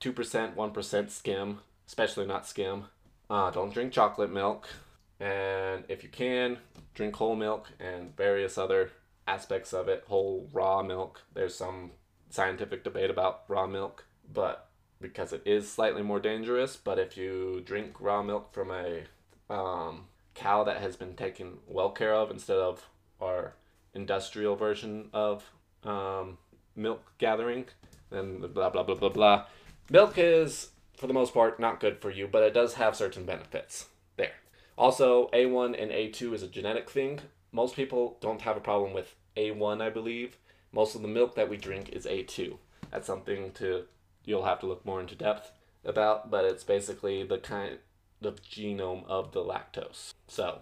2%, 0.00 0.54
1% 0.54 1.10
skim, 1.10 1.60
especially 1.86 2.26
not 2.26 2.46
skim. 2.46 2.84
Uh, 3.28 3.50
don't 3.50 3.72
drink 3.72 3.92
chocolate 3.92 4.32
milk. 4.32 4.68
And 5.20 5.84
if 5.88 6.02
you 6.02 6.08
can, 6.08 6.58
drink 6.94 7.14
whole 7.16 7.36
milk 7.36 7.68
and 7.78 8.16
various 8.16 8.56
other 8.56 8.90
aspects 9.28 9.72
of 9.72 9.88
it. 9.88 10.04
Whole 10.08 10.48
raw 10.52 10.82
milk. 10.82 11.22
There's 11.34 11.54
some 11.54 11.92
scientific 12.30 12.82
debate 12.82 13.10
about 13.10 13.42
raw 13.48 13.66
milk, 13.66 14.06
but 14.32 14.68
because 15.00 15.32
it 15.32 15.42
is 15.44 15.70
slightly 15.70 16.02
more 16.02 16.20
dangerous. 16.20 16.76
But 16.76 16.98
if 16.98 17.16
you 17.16 17.62
drink 17.64 18.00
raw 18.00 18.22
milk 18.22 18.52
from 18.52 18.70
a 18.70 19.02
um, 19.50 20.06
cow 20.34 20.64
that 20.64 20.80
has 20.80 20.96
been 20.96 21.14
taken 21.14 21.58
well 21.66 21.90
care 21.90 22.14
of 22.14 22.30
instead 22.30 22.58
of 22.58 22.88
our 23.20 23.54
industrial 23.94 24.56
version 24.56 25.10
of 25.12 25.50
um, 25.84 26.38
milk 26.74 27.02
gathering, 27.18 27.66
then 28.10 28.40
blah 28.40 28.70
blah 28.70 28.82
blah 28.82 28.94
blah 28.94 29.08
blah. 29.08 29.44
Milk 29.90 30.14
is, 30.16 30.70
for 30.96 31.06
the 31.06 31.12
most 31.12 31.34
part, 31.34 31.58
not 31.58 31.80
good 31.80 31.98
for 32.00 32.10
you, 32.10 32.28
but 32.28 32.42
it 32.42 32.54
does 32.54 32.74
have 32.74 32.94
certain 32.94 33.24
benefits. 33.24 33.86
Also, 34.80 35.28
A1 35.34 35.78
and 35.78 35.90
A2 35.90 36.32
is 36.32 36.42
a 36.42 36.48
genetic 36.48 36.88
thing. 36.88 37.20
Most 37.52 37.76
people 37.76 38.16
don't 38.22 38.40
have 38.40 38.56
a 38.56 38.60
problem 38.60 38.94
with 38.94 39.14
A1, 39.36 39.82
I 39.82 39.90
believe. 39.90 40.38
Most 40.72 40.94
of 40.94 41.02
the 41.02 41.08
milk 41.08 41.34
that 41.34 41.50
we 41.50 41.58
drink 41.58 41.90
is 41.90 42.06
A2. 42.06 42.56
That's 42.90 43.06
something 43.06 43.52
to 43.52 43.84
you'll 44.24 44.46
have 44.46 44.58
to 44.60 44.66
look 44.66 44.86
more 44.86 44.98
into 44.98 45.14
depth 45.14 45.52
about, 45.84 46.30
but 46.30 46.46
it's 46.46 46.64
basically 46.64 47.22
the 47.24 47.36
kind 47.36 47.76
of 48.22 48.42
genome 48.42 49.06
of 49.06 49.32
the 49.32 49.40
lactose. 49.40 50.14
So, 50.28 50.60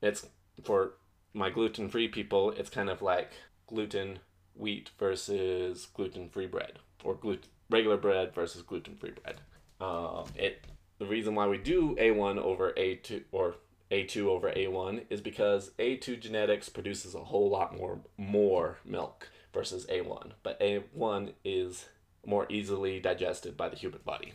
it's 0.00 0.28
for 0.62 0.92
my 1.34 1.50
gluten 1.50 1.88
free 1.88 2.06
people, 2.06 2.52
it's 2.52 2.70
kind 2.70 2.88
of 2.88 3.02
like 3.02 3.32
gluten 3.66 4.20
wheat 4.54 4.90
versus 5.00 5.86
gluten 5.86 6.28
free 6.28 6.46
bread, 6.46 6.78
or 7.02 7.16
gluten 7.16 7.50
regular 7.70 7.96
bread 7.96 8.32
versus 8.32 8.62
gluten 8.62 8.94
free 8.94 9.14
bread. 9.20 9.40
Uh, 9.80 10.24
it 10.36 10.64
the 10.98 11.06
reason 11.06 11.34
why 11.34 11.46
we 11.46 11.58
do 11.58 11.94
A1 11.96 12.38
over 12.38 12.72
A2 12.72 13.24
or 13.32 13.56
A2 13.90 14.26
over 14.26 14.50
A1 14.50 15.04
is 15.10 15.20
because 15.20 15.70
A2 15.78 16.20
genetics 16.20 16.68
produces 16.68 17.14
a 17.14 17.24
whole 17.24 17.50
lot 17.50 17.76
more 17.76 18.00
more 18.16 18.78
milk 18.84 19.30
versus 19.52 19.86
A1, 19.86 20.32
but 20.42 20.60
A1 20.60 21.32
is 21.44 21.86
more 22.26 22.46
easily 22.48 22.98
digested 23.00 23.56
by 23.56 23.68
the 23.68 23.76
human 23.76 24.00
body. 24.04 24.32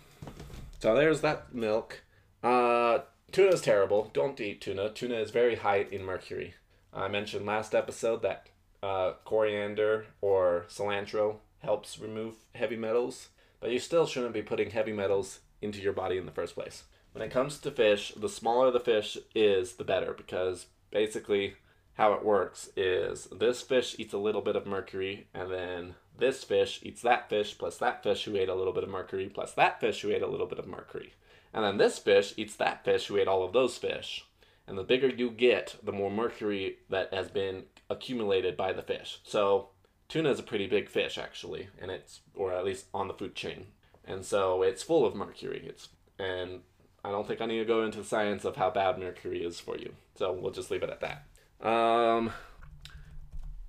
So 0.79 0.95
there's 0.95 1.21
that 1.21 1.53
milk. 1.53 2.03
Uh, 2.43 2.99
tuna 3.31 3.51
is 3.51 3.61
terrible. 3.61 4.09
Don't 4.13 4.39
eat 4.39 4.61
tuna. 4.61 4.89
Tuna 4.89 5.15
is 5.15 5.31
very 5.31 5.55
high 5.55 5.85
in 5.91 6.03
mercury. 6.03 6.55
I 6.93 7.07
mentioned 7.07 7.45
last 7.45 7.75
episode 7.75 8.21
that 8.23 8.47
uh, 8.81 9.13
coriander 9.25 10.07
or 10.21 10.65
cilantro 10.69 11.37
helps 11.59 11.99
remove 11.99 12.35
heavy 12.55 12.75
metals, 12.75 13.29
but 13.59 13.69
you 13.71 13.79
still 13.79 14.07
shouldn't 14.07 14.33
be 14.33 14.41
putting 14.41 14.71
heavy 14.71 14.91
metals 14.93 15.41
into 15.61 15.79
your 15.79 15.93
body 15.93 16.17
in 16.17 16.25
the 16.25 16.31
first 16.31 16.55
place. 16.55 16.83
When 17.13 17.23
it 17.23 17.31
comes 17.31 17.59
to 17.59 17.71
fish, 17.71 18.13
the 18.15 18.29
smaller 18.29 18.71
the 18.71 18.79
fish 18.79 19.17
is, 19.35 19.73
the 19.73 19.83
better, 19.83 20.13
because 20.13 20.67
basically 20.91 21.55
how 21.95 22.13
it 22.13 22.23
works 22.23 22.69
is 22.77 23.25
this 23.25 23.61
fish 23.61 23.95
eats 23.99 24.13
a 24.13 24.17
little 24.17 24.41
bit 24.41 24.55
of 24.55 24.65
mercury, 24.65 25.27
and 25.33 25.51
then 25.51 25.95
this 26.17 26.43
fish 26.43 26.79
eats 26.83 27.01
that 27.01 27.29
fish, 27.29 27.57
plus 27.57 27.77
that 27.77 28.01
fish 28.01 28.23
who 28.23 28.37
ate 28.37 28.49
a 28.49 28.55
little 28.55 28.73
bit 28.73 28.83
of 28.83 28.89
mercury, 28.89 29.27
plus 29.27 29.53
that 29.53 29.79
fish 29.79 30.01
who 30.01 30.11
ate 30.11 30.21
a 30.21 30.27
little 30.27 30.47
bit 30.47 30.59
of 30.59 30.67
mercury. 30.67 31.13
And 31.53 31.65
then 31.65 31.77
this 31.77 31.99
fish 31.99 32.33
eats 32.37 32.55
that 32.55 32.85
fish 32.85 33.07
who 33.07 33.17
ate 33.17 33.27
all 33.27 33.43
of 33.43 33.53
those 33.53 33.77
fish. 33.77 34.25
And 34.67 34.77
the 34.77 34.83
bigger 34.83 35.09
you 35.09 35.29
get, 35.29 35.75
the 35.83 35.91
more 35.91 36.09
mercury 36.09 36.77
that 36.89 37.13
has 37.13 37.29
been 37.29 37.63
accumulated 37.89 38.55
by 38.55 38.71
the 38.71 38.81
fish. 38.81 39.19
So 39.23 39.69
tuna 40.07 40.29
is 40.29 40.39
a 40.39 40.43
pretty 40.43 40.67
big 40.67 40.87
fish 40.89 41.17
actually, 41.17 41.67
and 41.79 41.91
it's 41.91 42.21
or 42.35 42.53
at 42.53 42.63
least 42.63 42.85
on 42.93 43.09
the 43.09 43.13
food 43.13 43.35
chain. 43.35 43.67
And 44.05 44.25
so 44.25 44.63
it's 44.63 44.83
full 44.83 45.05
of 45.05 45.15
mercury. 45.15 45.63
It's 45.67 45.89
and 46.19 46.61
I 47.03 47.09
don't 47.09 47.27
think 47.27 47.41
I 47.41 47.45
need 47.45 47.59
to 47.59 47.65
go 47.65 47.83
into 47.83 47.99
the 47.99 48.03
science 48.03 48.45
of 48.45 48.55
how 48.55 48.69
bad 48.69 48.99
mercury 48.99 49.43
is 49.43 49.59
for 49.59 49.77
you. 49.77 49.93
So 50.15 50.31
we'll 50.31 50.51
just 50.51 50.69
leave 50.69 50.83
it 50.83 50.89
at 50.89 51.01
that. 51.01 51.67
Um, 51.67 52.31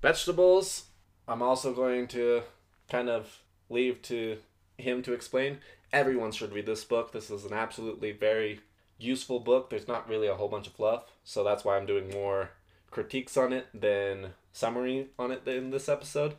vegetables, 0.01 0.85
I'm 1.27 1.41
also 1.41 1.73
going 1.73 2.07
to 2.09 2.43
kind 2.89 3.09
of 3.09 3.39
leave 3.69 4.01
to 4.03 4.37
him 4.77 5.01
to 5.03 5.13
explain. 5.13 5.59
Everyone 5.91 6.31
should 6.31 6.53
read 6.53 6.65
this 6.65 6.83
book. 6.83 7.11
This 7.11 7.29
is 7.29 7.45
an 7.45 7.53
absolutely 7.53 8.11
very 8.11 8.59
useful 8.99 9.39
book. 9.39 9.69
There's 9.69 9.87
not 9.87 10.07
really 10.07 10.27
a 10.27 10.35
whole 10.35 10.47
bunch 10.47 10.67
of 10.67 10.73
fluff, 10.73 11.03
so 11.23 11.43
that's 11.43 11.63
why 11.63 11.77
I'm 11.77 11.85
doing 11.85 12.09
more 12.09 12.51
critiques 12.91 13.37
on 13.37 13.53
it 13.53 13.67
than 13.73 14.33
summary 14.51 15.07
on 15.17 15.31
it 15.31 15.47
in 15.47 15.71
this 15.71 15.89
episode. 15.89 16.35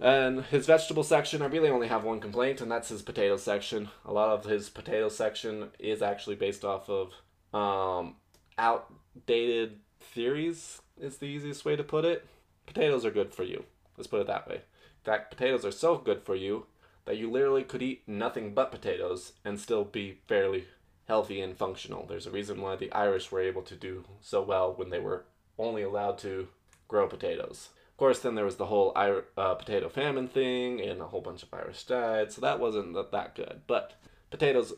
And 0.00 0.44
his 0.46 0.66
vegetable 0.66 1.04
section, 1.04 1.40
I 1.40 1.46
really 1.46 1.68
only 1.68 1.88
have 1.88 2.04
one 2.04 2.20
complaint, 2.20 2.60
and 2.60 2.70
that's 2.70 2.88
his 2.88 3.02
potato 3.02 3.36
section. 3.36 3.88
A 4.04 4.12
lot 4.12 4.30
of 4.30 4.44
his 4.44 4.68
potato 4.68 5.08
section 5.08 5.68
is 5.78 6.02
actually 6.02 6.36
based 6.36 6.64
off 6.64 6.90
of 6.90 7.12
um, 7.54 8.16
outdated 8.58 9.78
theories, 10.00 10.80
is 11.00 11.18
the 11.18 11.26
easiest 11.26 11.64
way 11.64 11.76
to 11.76 11.84
put 11.84 12.04
it. 12.04 12.26
Potatoes 12.66 13.04
are 13.04 13.10
good 13.10 13.32
for 13.32 13.44
you. 13.44 13.64
Let's 13.96 14.08
put 14.08 14.20
it 14.20 14.26
that 14.26 14.48
way. 14.48 14.56
In 14.56 15.04
fact, 15.04 15.30
potatoes 15.30 15.64
are 15.64 15.70
so 15.70 15.96
good 15.96 16.22
for 16.22 16.34
you 16.34 16.66
that 17.04 17.16
you 17.16 17.30
literally 17.30 17.62
could 17.62 17.82
eat 17.82 18.02
nothing 18.06 18.54
but 18.54 18.72
potatoes 18.72 19.34
and 19.44 19.60
still 19.60 19.84
be 19.84 20.18
fairly 20.26 20.66
healthy 21.06 21.40
and 21.40 21.56
functional. 21.56 22.06
There's 22.06 22.26
a 22.26 22.30
reason 22.30 22.60
why 22.60 22.76
the 22.76 22.90
Irish 22.92 23.30
were 23.30 23.42
able 23.42 23.62
to 23.62 23.76
do 23.76 24.04
so 24.20 24.42
well 24.42 24.72
when 24.74 24.90
they 24.90 24.98
were 24.98 25.24
only 25.58 25.82
allowed 25.82 26.18
to 26.18 26.48
grow 26.88 27.06
potatoes. 27.06 27.68
Of 27.94 27.98
course, 27.98 28.18
then 28.18 28.34
there 28.34 28.44
was 28.44 28.56
the 28.56 28.66
whole 28.66 28.92
uh, 28.96 29.54
potato 29.54 29.88
famine 29.88 30.26
thing, 30.26 30.80
and 30.80 31.00
a 31.00 31.06
whole 31.06 31.20
bunch 31.20 31.44
of 31.44 31.54
Irish 31.54 31.84
died, 31.84 32.32
so 32.32 32.40
that 32.40 32.58
wasn't 32.58 32.92
that 33.12 33.36
good. 33.36 33.60
But 33.68 33.92
potatoes 34.30 34.72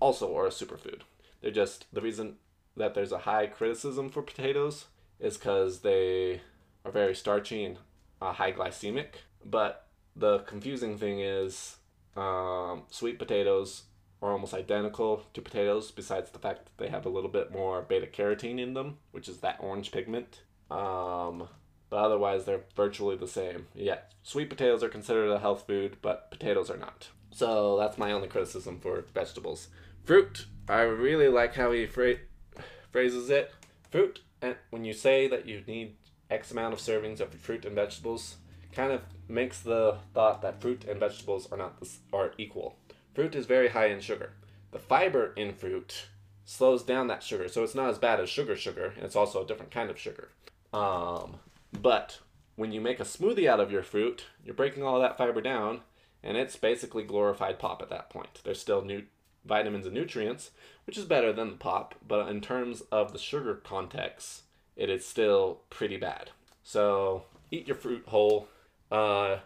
also 0.00 0.34
are 0.34 0.46
a 0.46 0.50
superfood. 0.50 1.02
They're 1.42 1.50
just 1.50 1.84
the 1.92 2.00
reason 2.00 2.36
that 2.74 2.94
there's 2.94 3.12
a 3.12 3.18
high 3.18 3.46
criticism 3.46 4.08
for 4.08 4.22
potatoes 4.22 4.86
is 5.20 5.36
because 5.36 5.80
they 5.80 6.40
are 6.86 6.90
very 6.90 7.14
starchy 7.14 7.62
and 7.62 7.76
uh, 8.22 8.32
high 8.32 8.52
glycemic. 8.52 9.08
But 9.44 9.86
the 10.16 10.38
confusing 10.38 10.96
thing 10.96 11.20
is 11.20 11.76
um, 12.16 12.84
sweet 12.90 13.18
potatoes 13.18 13.82
are 14.22 14.32
almost 14.32 14.54
identical 14.54 15.24
to 15.34 15.42
potatoes, 15.42 15.90
besides 15.90 16.30
the 16.30 16.38
fact 16.38 16.64
that 16.64 16.78
they 16.78 16.88
have 16.88 17.04
a 17.04 17.10
little 17.10 17.28
bit 17.28 17.52
more 17.52 17.82
beta 17.82 18.06
carotene 18.06 18.58
in 18.58 18.72
them, 18.72 18.96
which 19.10 19.28
is 19.28 19.40
that 19.40 19.58
orange 19.60 19.92
pigment. 19.92 20.40
Um, 20.70 21.48
but 21.92 21.98
otherwise, 21.98 22.46
they're 22.46 22.62
virtually 22.74 23.16
the 23.16 23.28
same. 23.28 23.66
Yeah, 23.74 23.98
sweet 24.22 24.48
potatoes 24.48 24.82
are 24.82 24.88
considered 24.88 25.30
a 25.30 25.38
health 25.38 25.66
food, 25.66 25.98
but 26.00 26.30
potatoes 26.30 26.70
are 26.70 26.78
not. 26.78 27.08
So 27.32 27.76
that's 27.76 27.98
my 27.98 28.12
only 28.12 28.28
criticism 28.28 28.80
for 28.80 29.04
vegetables. 29.12 29.68
Fruit, 30.02 30.46
I 30.70 30.80
really 30.80 31.28
like 31.28 31.54
how 31.54 31.70
he 31.70 31.84
phrases 31.84 33.28
it. 33.28 33.52
Fruit, 33.90 34.22
and 34.40 34.56
when 34.70 34.86
you 34.86 34.94
say 34.94 35.28
that 35.28 35.46
you 35.46 35.62
need 35.66 35.96
X 36.30 36.50
amount 36.50 36.72
of 36.72 36.80
servings 36.80 37.20
of 37.20 37.34
fruit 37.34 37.66
and 37.66 37.74
vegetables, 37.74 38.36
kind 38.72 38.90
of 38.90 39.02
makes 39.28 39.60
the 39.60 39.98
thought 40.14 40.40
that 40.40 40.62
fruit 40.62 40.86
and 40.88 40.98
vegetables 40.98 41.46
are 41.52 41.58
not 41.58 41.78
this, 41.78 41.98
are 42.10 42.32
equal. 42.38 42.78
Fruit 43.14 43.34
is 43.34 43.44
very 43.44 43.68
high 43.68 43.88
in 43.88 44.00
sugar. 44.00 44.32
The 44.70 44.78
fiber 44.78 45.34
in 45.36 45.52
fruit 45.52 46.06
slows 46.46 46.84
down 46.84 47.08
that 47.08 47.22
sugar, 47.22 47.48
so 47.48 47.62
it's 47.62 47.74
not 47.74 47.90
as 47.90 47.98
bad 47.98 48.18
as 48.18 48.30
sugar 48.30 48.56
sugar, 48.56 48.94
and 48.96 49.04
it's 49.04 49.14
also 49.14 49.44
a 49.44 49.46
different 49.46 49.72
kind 49.72 49.90
of 49.90 49.98
sugar. 49.98 50.30
Um, 50.72 51.34
but 51.72 52.20
when 52.56 52.72
you 52.72 52.80
make 52.80 53.00
a 53.00 53.04
smoothie 53.04 53.48
out 53.48 53.60
of 53.60 53.72
your 53.72 53.82
fruit, 53.82 54.26
you're 54.44 54.54
breaking 54.54 54.82
all 54.82 55.00
that 55.00 55.16
fiber 55.16 55.40
down, 55.40 55.80
and 56.22 56.36
it's 56.36 56.56
basically 56.56 57.02
glorified 57.02 57.58
pop 57.58 57.82
at 57.82 57.90
that 57.90 58.10
point. 58.10 58.40
There's 58.44 58.60
still 58.60 58.82
new 58.82 59.04
vitamins 59.44 59.86
and 59.86 59.94
nutrients, 59.94 60.50
which 60.86 60.98
is 60.98 61.04
better 61.04 61.32
than 61.32 61.50
the 61.50 61.56
pop, 61.56 61.94
but 62.06 62.28
in 62.28 62.40
terms 62.40 62.82
of 62.92 63.12
the 63.12 63.18
sugar 63.18 63.54
context, 63.54 64.42
it 64.76 64.88
is 64.90 65.06
still 65.06 65.62
pretty 65.70 65.96
bad. 65.96 66.30
So 66.62 67.24
eat 67.50 67.66
your 67.66 67.76
fruit 67.76 68.04
whole. 68.06 68.48
Uh, 68.90 69.38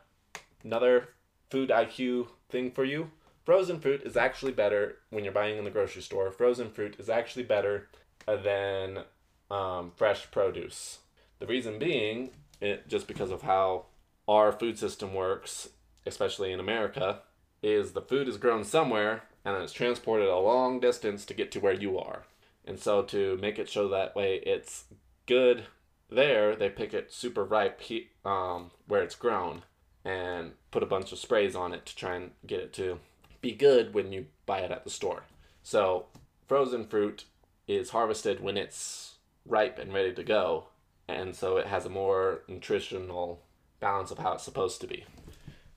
another 0.62 1.10
food 1.50 1.70
IQ 1.70 2.28
thing 2.50 2.70
for 2.70 2.84
you 2.84 3.10
frozen 3.46 3.78
fruit 3.78 4.02
is 4.04 4.16
actually 4.16 4.52
better 4.52 4.96
when 5.10 5.24
you're 5.24 5.32
buying 5.32 5.56
in 5.56 5.64
the 5.64 5.70
grocery 5.70 6.02
store. 6.02 6.30
Frozen 6.30 6.70
fruit 6.70 6.96
is 6.98 7.08
actually 7.08 7.44
better 7.44 7.88
than 8.26 9.04
um, 9.50 9.92
fresh 9.94 10.30
produce. 10.30 10.98
The 11.38 11.46
reason 11.46 11.78
being, 11.78 12.30
it, 12.60 12.88
just 12.88 13.06
because 13.06 13.30
of 13.30 13.42
how 13.42 13.86
our 14.26 14.52
food 14.52 14.78
system 14.78 15.14
works, 15.14 15.68
especially 16.06 16.52
in 16.52 16.60
America, 16.60 17.20
is 17.62 17.92
the 17.92 18.02
food 18.02 18.28
is 18.28 18.36
grown 18.36 18.64
somewhere 18.64 19.24
and 19.44 19.56
it's 19.62 19.72
transported 19.72 20.28
a 20.28 20.36
long 20.36 20.80
distance 20.80 21.24
to 21.24 21.34
get 21.34 21.52
to 21.52 21.60
where 21.60 21.72
you 21.72 21.98
are. 21.98 22.24
And 22.64 22.80
so 22.80 23.02
to 23.02 23.38
make 23.40 23.58
it 23.58 23.68
show 23.68 23.88
that 23.88 24.16
way 24.16 24.36
it's 24.44 24.84
good 25.26 25.64
there, 26.10 26.56
they 26.56 26.68
pick 26.68 26.92
it 26.94 27.12
super 27.12 27.44
ripe 27.44 27.80
um, 28.24 28.70
where 28.86 29.02
it's 29.02 29.14
grown 29.14 29.62
and 30.04 30.52
put 30.70 30.82
a 30.82 30.86
bunch 30.86 31.12
of 31.12 31.18
sprays 31.18 31.54
on 31.54 31.72
it 31.72 31.86
to 31.86 31.96
try 31.96 32.14
and 32.16 32.30
get 32.46 32.60
it 32.60 32.72
to 32.74 32.98
be 33.40 33.52
good 33.52 33.94
when 33.94 34.12
you 34.12 34.26
buy 34.46 34.60
it 34.60 34.70
at 34.70 34.84
the 34.84 34.90
store. 34.90 35.24
So, 35.62 36.06
frozen 36.46 36.86
fruit 36.86 37.24
is 37.66 37.90
harvested 37.90 38.40
when 38.40 38.56
it's 38.56 39.16
ripe 39.44 39.78
and 39.78 39.92
ready 39.92 40.12
to 40.12 40.22
go, 40.22 40.66
and 41.08 41.34
so 41.34 41.56
it 41.56 41.66
has 41.66 41.84
a 41.84 41.90
more 41.90 42.42
nutritional 42.48 43.42
balance 43.80 44.10
of 44.10 44.18
how 44.18 44.32
it's 44.32 44.44
supposed 44.44 44.80
to 44.80 44.86
be. 44.86 45.04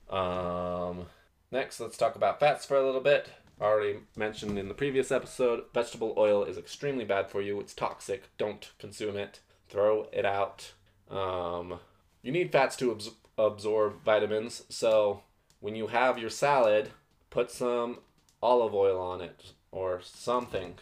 Um, 0.08 1.06
next, 1.50 1.80
let's 1.80 1.96
talk 1.96 2.16
about 2.16 2.40
fats 2.40 2.66
for 2.66 2.76
a 2.76 2.84
little 2.84 3.00
bit. 3.00 3.30
Already 3.60 3.98
mentioned 4.16 4.58
in 4.58 4.68
the 4.68 4.74
previous 4.74 5.12
episode, 5.12 5.64
vegetable 5.74 6.14
oil 6.16 6.44
is 6.44 6.56
extremely 6.56 7.04
bad 7.04 7.30
for 7.30 7.42
you. 7.42 7.60
It's 7.60 7.74
toxic. 7.74 8.24
Don't 8.38 8.70
consume 8.78 9.16
it. 9.16 9.40
Throw 9.68 10.08
it 10.12 10.24
out. 10.24 10.72
Um, 11.10 11.78
you 12.22 12.32
need 12.32 12.52
fats 12.52 12.76
to 12.76 12.90
abs- 12.90 13.10
absorb 13.36 14.02
vitamins, 14.02 14.64
so 14.68 15.22
when 15.60 15.74
you 15.74 15.88
have 15.88 16.18
your 16.18 16.30
salad, 16.30 16.90
put 17.28 17.50
some 17.50 17.98
olive 18.42 18.74
oil 18.74 19.00
on 19.00 19.20
it 19.20 19.52
or 19.70 20.00
something. 20.02 20.74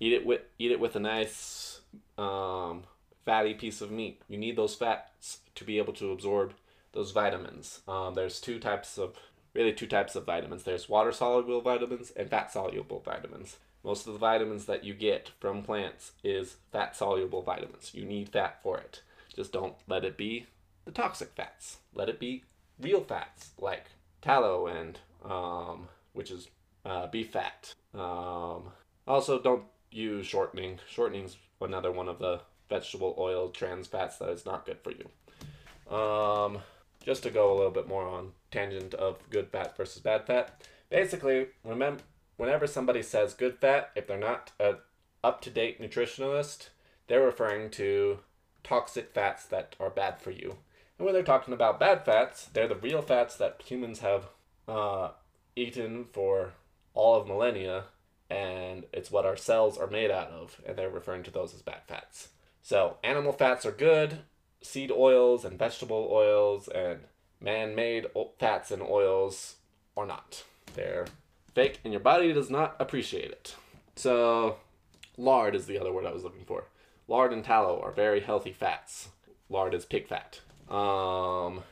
Eat 0.00 0.12
it 0.12 0.26
with 0.26 0.42
eat 0.58 0.70
it 0.70 0.80
with 0.80 0.96
a 0.96 1.00
nice 1.00 1.80
um, 2.16 2.84
fatty 3.24 3.54
piece 3.54 3.80
of 3.80 3.90
meat. 3.90 4.22
You 4.28 4.38
need 4.38 4.56
those 4.56 4.74
fats 4.74 5.38
to 5.54 5.64
be 5.64 5.78
able 5.78 5.92
to 5.94 6.12
absorb 6.12 6.54
those 6.92 7.10
vitamins. 7.10 7.80
Um, 7.88 8.14
there's 8.14 8.40
two 8.40 8.58
types 8.58 8.98
of 8.98 9.14
really 9.54 9.72
two 9.72 9.86
types 9.86 10.16
of 10.16 10.24
vitamins. 10.24 10.64
There's 10.64 10.88
water 10.88 11.12
soluble 11.12 11.60
vitamins 11.60 12.12
and 12.16 12.28
fat 12.28 12.52
soluble 12.52 13.00
vitamins. 13.04 13.58
Most 13.82 14.06
of 14.06 14.14
the 14.14 14.18
vitamins 14.18 14.64
that 14.64 14.84
you 14.84 14.94
get 14.94 15.30
from 15.40 15.62
plants 15.62 16.12
is 16.22 16.56
fat 16.72 16.96
soluble 16.96 17.42
vitamins. 17.42 17.92
You 17.94 18.04
need 18.04 18.30
fat 18.30 18.60
for 18.62 18.78
it. 18.78 19.02
Just 19.34 19.52
don't 19.52 19.74
let 19.86 20.04
it 20.04 20.16
be 20.16 20.46
the 20.84 20.90
toxic 20.90 21.30
fats. 21.36 21.78
Let 21.94 22.08
it 22.08 22.18
be 22.18 22.44
real 22.80 23.02
fats 23.02 23.50
like 23.60 23.86
tallow 24.22 24.66
and 24.66 24.98
um, 25.24 25.88
which 26.12 26.30
is 26.30 26.48
uh, 26.84 27.06
beef 27.08 27.30
fat. 27.30 27.74
Um, 27.94 28.72
also, 29.06 29.38
don't 29.40 29.64
use 29.90 30.26
shortening. 30.26 30.78
Shortening's 30.88 31.36
another 31.60 31.92
one 31.92 32.08
of 32.08 32.18
the 32.18 32.40
vegetable 32.68 33.14
oil 33.18 33.48
trans 33.48 33.86
fats 33.86 34.18
that 34.18 34.30
is 34.30 34.46
not 34.46 34.66
good 34.66 34.78
for 34.82 34.92
you. 34.92 35.94
Um, 35.94 36.58
just 37.04 37.22
to 37.24 37.30
go 37.30 37.52
a 37.52 37.56
little 37.56 37.70
bit 37.70 37.88
more 37.88 38.06
on 38.06 38.32
tangent 38.50 38.94
of 38.94 39.18
good 39.30 39.48
fat 39.50 39.76
versus 39.76 40.00
bad 40.02 40.26
fat. 40.26 40.66
Basically, 40.90 41.48
remember 41.64 42.02
whenever 42.36 42.66
somebody 42.66 43.02
says 43.02 43.34
good 43.34 43.58
fat, 43.58 43.90
if 43.94 44.06
they're 44.06 44.18
not 44.18 44.52
a 44.58 44.76
up 45.22 45.40
to 45.42 45.50
date 45.50 45.80
nutritionalist, 45.80 46.68
they're 47.06 47.24
referring 47.24 47.70
to 47.70 48.18
toxic 48.62 49.12
fats 49.12 49.44
that 49.46 49.76
are 49.80 49.90
bad 49.90 50.20
for 50.20 50.30
you. 50.30 50.56
And 50.98 51.04
when 51.04 51.14
they're 51.14 51.22
talking 51.22 51.54
about 51.54 51.80
bad 51.80 52.04
fats, 52.04 52.46
they're 52.52 52.68
the 52.68 52.76
real 52.76 53.02
fats 53.02 53.36
that 53.36 53.62
humans 53.64 54.00
have 54.00 54.26
uh, 54.68 55.10
eaten 55.56 56.06
for 56.12 56.52
all 56.94 57.20
of 57.20 57.26
millennia, 57.26 57.84
and 58.30 58.84
it's 58.92 59.10
what 59.10 59.26
our 59.26 59.36
cells 59.36 59.76
are 59.76 59.86
made 59.86 60.10
out 60.10 60.28
of, 60.28 60.60
and 60.66 60.76
they're 60.76 60.90
referring 60.90 61.22
to 61.24 61.30
those 61.30 61.54
as 61.54 61.62
bad 61.62 61.80
fats. 61.86 62.28
So, 62.64 62.96
animal 63.04 63.34
fats 63.34 63.66
are 63.66 63.72
good, 63.72 64.20
seed 64.62 64.90
oils 64.90 65.44
and 65.44 65.58
vegetable 65.58 66.08
oils 66.10 66.66
and 66.66 67.00
man 67.38 67.74
made 67.74 68.06
fats 68.38 68.70
and 68.70 68.80
oils 68.80 69.56
are 69.98 70.06
not. 70.06 70.44
They're 70.74 71.04
fake, 71.54 71.80
and 71.84 71.92
your 71.92 72.00
body 72.00 72.32
does 72.32 72.48
not 72.48 72.74
appreciate 72.80 73.30
it. 73.30 73.54
So, 73.96 74.56
lard 75.18 75.54
is 75.54 75.66
the 75.66 75.78
other 75.78 75.92
word 75.92 76.06
I 76.06 76.12
was 76.12 76.24
looking 76.24 76.46
for. 76.46 76.64
Lard 77.06 77.34
and 77.34 77.44
tallow 77.44 77.82
are 77.82 77.92
very 77.92 78.20
healthy 78.20 78.52
fats. 78.52 79.10
Lard 79.50 79.74
is 79.74 79.84
pig 79.84 80.08
fat. 80.08 80.40
Um, 80.74 81.64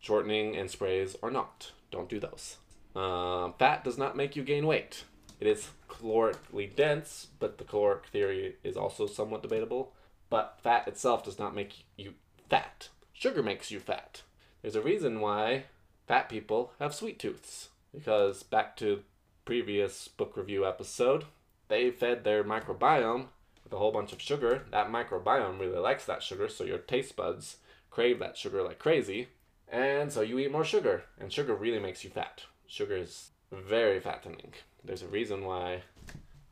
shortening 0.00 0.56
and 0.56 0.68
sprays 0.68 1.14
are 1.22 1.30
not. 1.30 1.70
Don't 1.92 2.08
do 2.08 2.18
those. 2.18 2.56
Um, 2.96 3.54
fat 3.60 3.84
does 3.84 3.96
not 3.96 4.16
make 4.16 4.34
you 4.34 4.42
gain 4.42 4.66
weight. 4.66 5.04
It 5.38 5.46
is 5.46 5.68
calorically 5.88 6.74
dense, 6.74 7.28
but 7.38 7.58
the 7.58 7.64
caloric 7.64 8.06
theory 8.06 8.56
is 8.64 8.76
also 8.76 9.06
somewhat 9.06 9.42
debatable. 9.42 9.92
But 10.30 10.58
fat 10.62 10.88
itself 10.88 11.24
does 11.24 11.38
not 11.38 11.54
make 11.54 11.84
you 11.96 12.14
fat. 12.48 12.88
Sugar 13.12 13.42
makes 13.42 13.70
you 13.70 13.80
fat. 13.80 14.22
There's 14.62 14.76
a 14.76 14.80
reason 14.80 15.20
why 15.20 15.64
fat 16.06 16.28
people 16.28 16.72
have 16.78 16.94
sweet 16.94 17.18
tooths. 17.18 17.68
Because 17.92 18.42
back 18.42 18.76
to 18.76 19.02
previous 19.44 20.08
book 20.08 20.36
review 20.36 20.64
episode, 20.66 21.24
they 21.68 21.90
fed 21.90 22.24
their 22.24 22.44
microbiome 22.44 23.26
with 23.64 23.72
a 23.72 23.78
whole 23.78 23.92
bunch 23.92 24.12
of 24.12 24.22
sugar. 24.22 24.62
That 24.70 24.90
microbiome 24.90 25.58
really 25.58 25.78
likes 25.78 26.04
that 26.06 26.22
sugar, 26.22 26.48
so 26.48 26.64
your 26.64 26.78
taste 26.78 27.16
buds 27.16 27.56
crave 27.90 28.20
that 28.20 28.36
sugar 28.36 28.62
like 28.62 28.78
crazy. 28.78 29.28
And 29.68 30.12
so 30.12 30.20
you 30.20 30.38
eat 30.38 30.52
more 30.52 30.64
sugar, 30.64 31.04
and 31.18 31.32
sugar 31.32 31.54
really 31.54 31.78
makes 31.78 32.02
you 32.04 32.10
fat. 32.10 32.42
Sugar 32.66 32.96
is 32.96 33.30
very 33.52 34.00
fattening. 34.00 34.52
There's 34.84 35.02
a 35.02 35.08
reason 35.08 35.44
why 35.44 35.82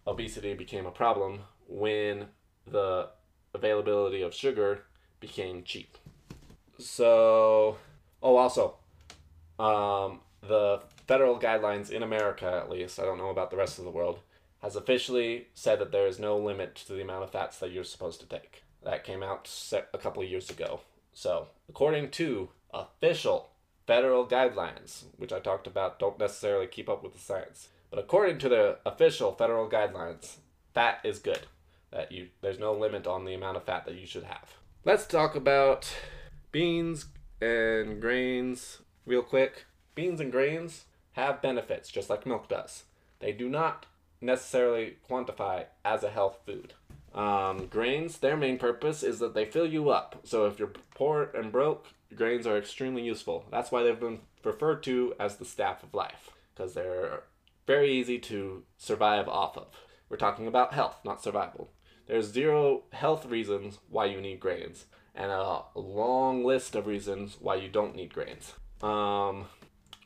obesity 0.07 0.55
became 0.55 0.87
a 0.87 0.91
problem 0.91 1.41
when 1.69 2.27
the 2.67 3.11
availability 3.55 4.23
of 4.23 4.35
sugar 4.35 4.85
became 5.21 5.63
cheap. 5.63 5.97
So, 6.79 7.77
oh, 8.23 8.37
also, 8.37 8.77
um, 9.59 10.21
the 10.47 10.81
federal 11.07 11.39
guidelines 11.39 11.91
in 11.91 12.03
America, 12.03 12.47
at 12.47 12.71
least, 12.71 13.01
I 13.01 13.05
don't 13.05 13.19
know 13.19 13.31
about 13.31 13.51
the 13.51 13.57
rest 13.57 13.79
of 13.79 13.85
the 13.85 13.91
world, 13.91 14.21
has 14.63 14.77
officially 14.77 15.49
said 15.55 15.79
that 15.81 15.93
there 15.93 16.07
is 16.07 16.19
no 16.19 16.37
limit 16.37 16.75
to 16.77 16.93
the 16.93 17.03
amount 17.03 17.25
of 17.25 17.31
fats 17.31 17.59
that 17.59 17.71
you're 17.71 17.85
supposed 17.85 18.21
to 18.21 18.27
take. 18.27 18.63
That 18.85 19.05
came 19.05 19.23
out 19.23 19.51
a 19.93 19.99
couple 19.99 20.23
of 20.23 20.29
years 20.29 20.51
ago. 20.51 20.81
So, 21.13 21.49
according 21.69 22.11
to 22.13 22.51
official 22.73 23.51
federal 23.87 24.27
guidelines, 24.27 25.05
which 25.17 25.33
I 25.33 25.41
talked 25.41 25.67
about 25.67 25.99
don't 25.99 26.19
necessarily 26.19 26.67
keep 26.67 26.89
up 26.89 27.03
with 27.03 27.15
the 27.15 27.19
science, 27.19 27.69
but 27.91 27.99
according 27.99 28.39
to 28.39 28.49
the 28.49 28.79
official 28.85 29.33
federal 29.33 29.69
guidelines, 29.69 30.37
fat 30.75 31.01
is 31.03 31.19
good. 31.19 31.41
That 31.91 32.13
you 32.13 32.29
there's 32.43 32.59
no 32.59 32.73
limit 32.73 33.07
on 33.07 33.25
the 33.25 33.35
amount 33.35 33.57
of 33.57 33.65
fat 33.65 33.87
that 33.87 33.95
you 33.95 34.07
should 34.07 34.25
have. 34.25 34.57
Let's 34.85 35.07
talk 35.07 35.35
about 35.35 35.93
beans 36.53 37.07
and 37.41 38.01
grains 38.01 38.79
real 39.07 39.23
quick. 39.23 39.67
Beans 39.95 40.21
and 40.21 40.31
grains 40.31 40.85
have 41.13 41.43
benefits 41.43 41.91
just 41.91 42.11
like 42.11 42.27
milk 42.27 42.49
does. 42.49 42.85
They 43.21 43.33
do 43.33 43.49
not 43.49 43.87
necessarily 44.21 44.97
quantify 45.09 45.65
as 45.85 46.03
a 46.03 46.11
health 46.11 46.39
food. 46.45 46.75
Um, 47.15 47.67
grains, 47.67 48.19
their 48.19 48.37
main 48.37 48.59
purpose 48.59 49.03
is 49.03 49.19
that 49.19 49.35
they 49.35 49.45
fill 49.45 49.67
you 49.67 49.91
up. 49.91 50.21
So 50.25 50.47
if 50.47 50.59
you're 50.59 50.73
poor 50.95 51.31
and 51.35 51.51
broke, 51.51 51.87
grains 52.15 52.47
are 52.47 52.59
extremely 52.59 53.03
useful. 53.03 53.47
That's 53.51 53.73
why 53.73 53.83
they've 53.83 53.99
been 53.99 54.21
referred 54.45 54.83
to 54.85 55.15
as 55.19 55.37
the 55.37 55.45
staff 55.45 55.83
of 55.83 55.95
life, 55.95 56.31
because 56.55 56.75
they're 56.75 57.23
very 57.67 57.93
easy 57.93 58.19
to 58.19 58.63
survive 58.77 59.29
off 59.29 59.57
of. 59.57 59.69
We're 60.09 60.17
talking 60.17 60.47
about 60.47 60.75
health, 60.75 61.01
not 61.05 61.23
survival. 61.23 61.71
There's 62.09 62.33
zero 62.33 62.85
health 62.93 63.27
reasons 63.27 63.79
why 63.91 64.07
you 64.07 64.21
need 64.21 64.41
grains, 64.41 64.87
and 65.15 65.31
a 65.31 65.63
long 65.75 66.43
list 66.43 66.75
of 66.75 66.87
reasons 66.87 67.37
why 67.39 67.57
you 67.57 67.69
don't 67.69 67.95
need 67.95 68.15
grains. 68.15 68.55
Um, 68.83 69.45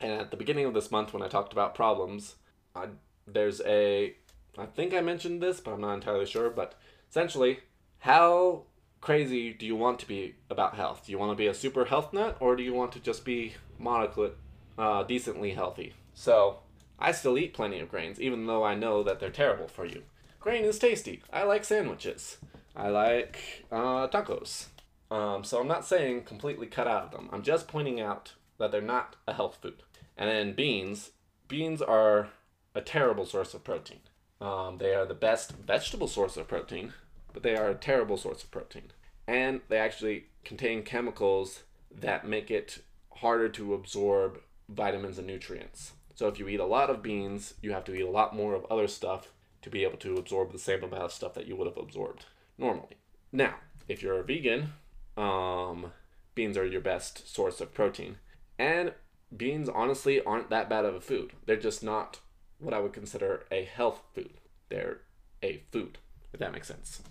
and 0.01 0.11
at 0.11 0.29
the 0.29 0.37
beginning 0.37 0.65
of 0.65 0.73
this 0.73 0.91
month, 0.91 1.13
when 1.13 1.23
I 1.23 1.29
talked 1.29 1.53
about 1.53 1.75
problems, 1.75 2.35
I, 2.75 2.87
there's 3.25 3.61
a, 3.61 4.15
I 4.57 4.65
think 4.65 4.93
I 4.93 4.99
mentioned 4.99 5.41
this, 5.41 5.61
but 5.61 5.71
I'm 5.71 5.81
not 5.81 5.93
entirely 5.93 6.25
sure, 6.25 6.49
but 6.49 6.75
essentially, 7.09 7.59
how 7.99 8.63
crazy 8.99 9.53
do 9.53 9.65
you 9.65 9.77
want 9.77 9.99
to 9.99 10.07
be 10.07 10.35
about 10.49 10.75
health? 10.75 11.05
Do 11.05 11.13
you 11.13 11.17
want 11.17 11.31
to 11.31 11.41
be 11.41 11.47
a 11.47 11.53
super 11.53 11.85
health 11.85 12.11
nut, 12.11 12.35
or 12.41 12.57
do 12.57 12.63
you 12.63 12.73
want 12.73 12.91
to 12.93 12.99
just 12.99 13.23
be 13.23 13.53
modically, 13.81 14.33
uh, 14.77 15.03
decently 15.03 15.51
healthy? 15.51 15.93
So, 16.13 16.59
I 16.99 17.13
still 17.13 17.37
eat 17.37 17.53
plenty 17.53 17.79
of 17.79 17.89
grains, 17.89 18.19
even 18.19 18.45
though 18.45 18.65
I 18.65 18.75
know 18.75 19.03
that 19.03 19.21
they're 19.21 19.29
terrible 19.29 19.69
for 19.69 19.85
you. 19.85 20.03
Grain 20.43 20.65
is 20.65 20.77
tasty. 20.77 21.23
I 21.31 21.43
like 21.43 21.63
sandwiches. 21.63 22.35
I 22.75 22.89
like 22.89 23.63
uh, 23.71 24.09
tacos. 24.09 24.65
Um, 25.09 25.45
so 25.45 25.61
I'm 25.61 25.69
not 25.69 25.85
saying 25.85 26.23
completely 26.23 26.67
cut 26.67 26.85
out 26.85 27.05
of 27.05 27.11
them. 27.11 27.29
I'm 27.31 27.43
just 27.43 27.69
pointing 27.69 28.01
out 28.01 28.33
that 28.57 28.69
they're 28.69 28.81
not 28.81 29.15
a 29.25 29.31
health 29.31 29.59
food. 29.61 29.83
And 30.17 30.29
then 30.29 30.51
beans. 30.51 31.11
Beans 31.47 31.81
are 31.81 32.27
a 32.75 32.81
terrible 32.81 33.25
source 33.25 33.53
of 33.53 33.63
protein. 33.63 34.01
Um, 34.41 34.79
they 34.79 34.93
are 34.93 35.05
the 35.05 35.13
best 35.13 35.53
vegetable 35.53 36.09
source 36.09 36.35
of 36.35 36.49
protein, 36.49 36.91
but 37.31 37.43
they 37.43 37.55
are 37.55 37.69
a 37.69 37.75
terrible 37.75 38.17
source 38.17 38.43
of 38.43 38.51
protein. 38.51 38.91
And 39.25 39.61
they 39.69 39.77
actually 39.77 40.25
contain 40.43 40.83
chemicals 40.83 41.63
that 41.89 42.27
make 42.27 42.51
it 42.51 42.79
harder 43.13 43.47
to 43.47 43.75
absorb 43.75 44.41
vitamins 44.67 45.17
and 45.17 45.25
nutrients. 45.25 45.93
So 46.15 46.27
if 46.27 46.37
you 46.37 46.49
eat 46.49 46.59
a 46.59 46.65
lot 46.65 46.89
of 46.89 47.01
beans, 47.01 47.53
you 47.61 47.71
have 47.71 47.85
to 47.85 47.95
eat 47.95 48.01
a 48.01 48.09
lot 48.09 48.35
more 48.35 48.55
of 48.55 48.65
other 48.69 48.89
stuff 48.89 49.29
to 49.63 49.69
be 49.69 49.83
able 49.83 49.97
to 49.97 50.15
absorb 50.15 50.51
the 50.51 50.59
same 50.59 50.83
amount 50.83 51.03
of 51.03 51.11
stuff 51.11 51.33
that 51.33 51.47
you 51.47 51.55
would 51.55 51.67
have 51.67 51.77
absorbed 51.77 52.25
normally. 52.57 52.97
Now, 53.31 53.55
if 53.87 54.03
you're 54.03 54.19
a 54.19 54.23
vegan, 54.23 54.73
um, 55.17 55.91
beans 56.35 56.57
are 56.57 56.65
your 56.65 56.81
best 56.81 57.33
source 57.33 57.59
of 57.59 57.73
protein. 57.73 58.17
And 58.59 58.93
beans 59.35 59.69
honestly 59.69 60.23
aren't 60.23 60.49
that 60.49 60.69
bad 60.69 60.85
of 60.85 60.95
a 60.95 61.01
food. 61.01 61.33
They're 61.45 61.55
just 61.55 61.83
not 61.83 62.19
what 62.59 62.73
I 62.73 62.79
would 62.79 62.93
consider 62.93 63.45
a 63.51 63.65
health 63.65 64.01
food. 64.13 64.33
They're 64.69 65.01
a 65.41 65.63
food, 65.71 65.97
if 66.31 66.39
that 66.39 66.53
makes 66.53 66.67
sense. 66.67 67.01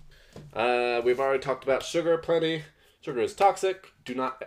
Uh, 0.53 1.01
we've 1.03 1.19
already 1.19 1.43
talked 1.43 1.63
about 1.63 1.83
sugar 1.83 2.17
plenty. 2.17 2.63
Sugar 3.01 3.21
is 3.21 3.35
toxic. 3.35 3.91
Do 4.05 4.15
not 4.15 4.41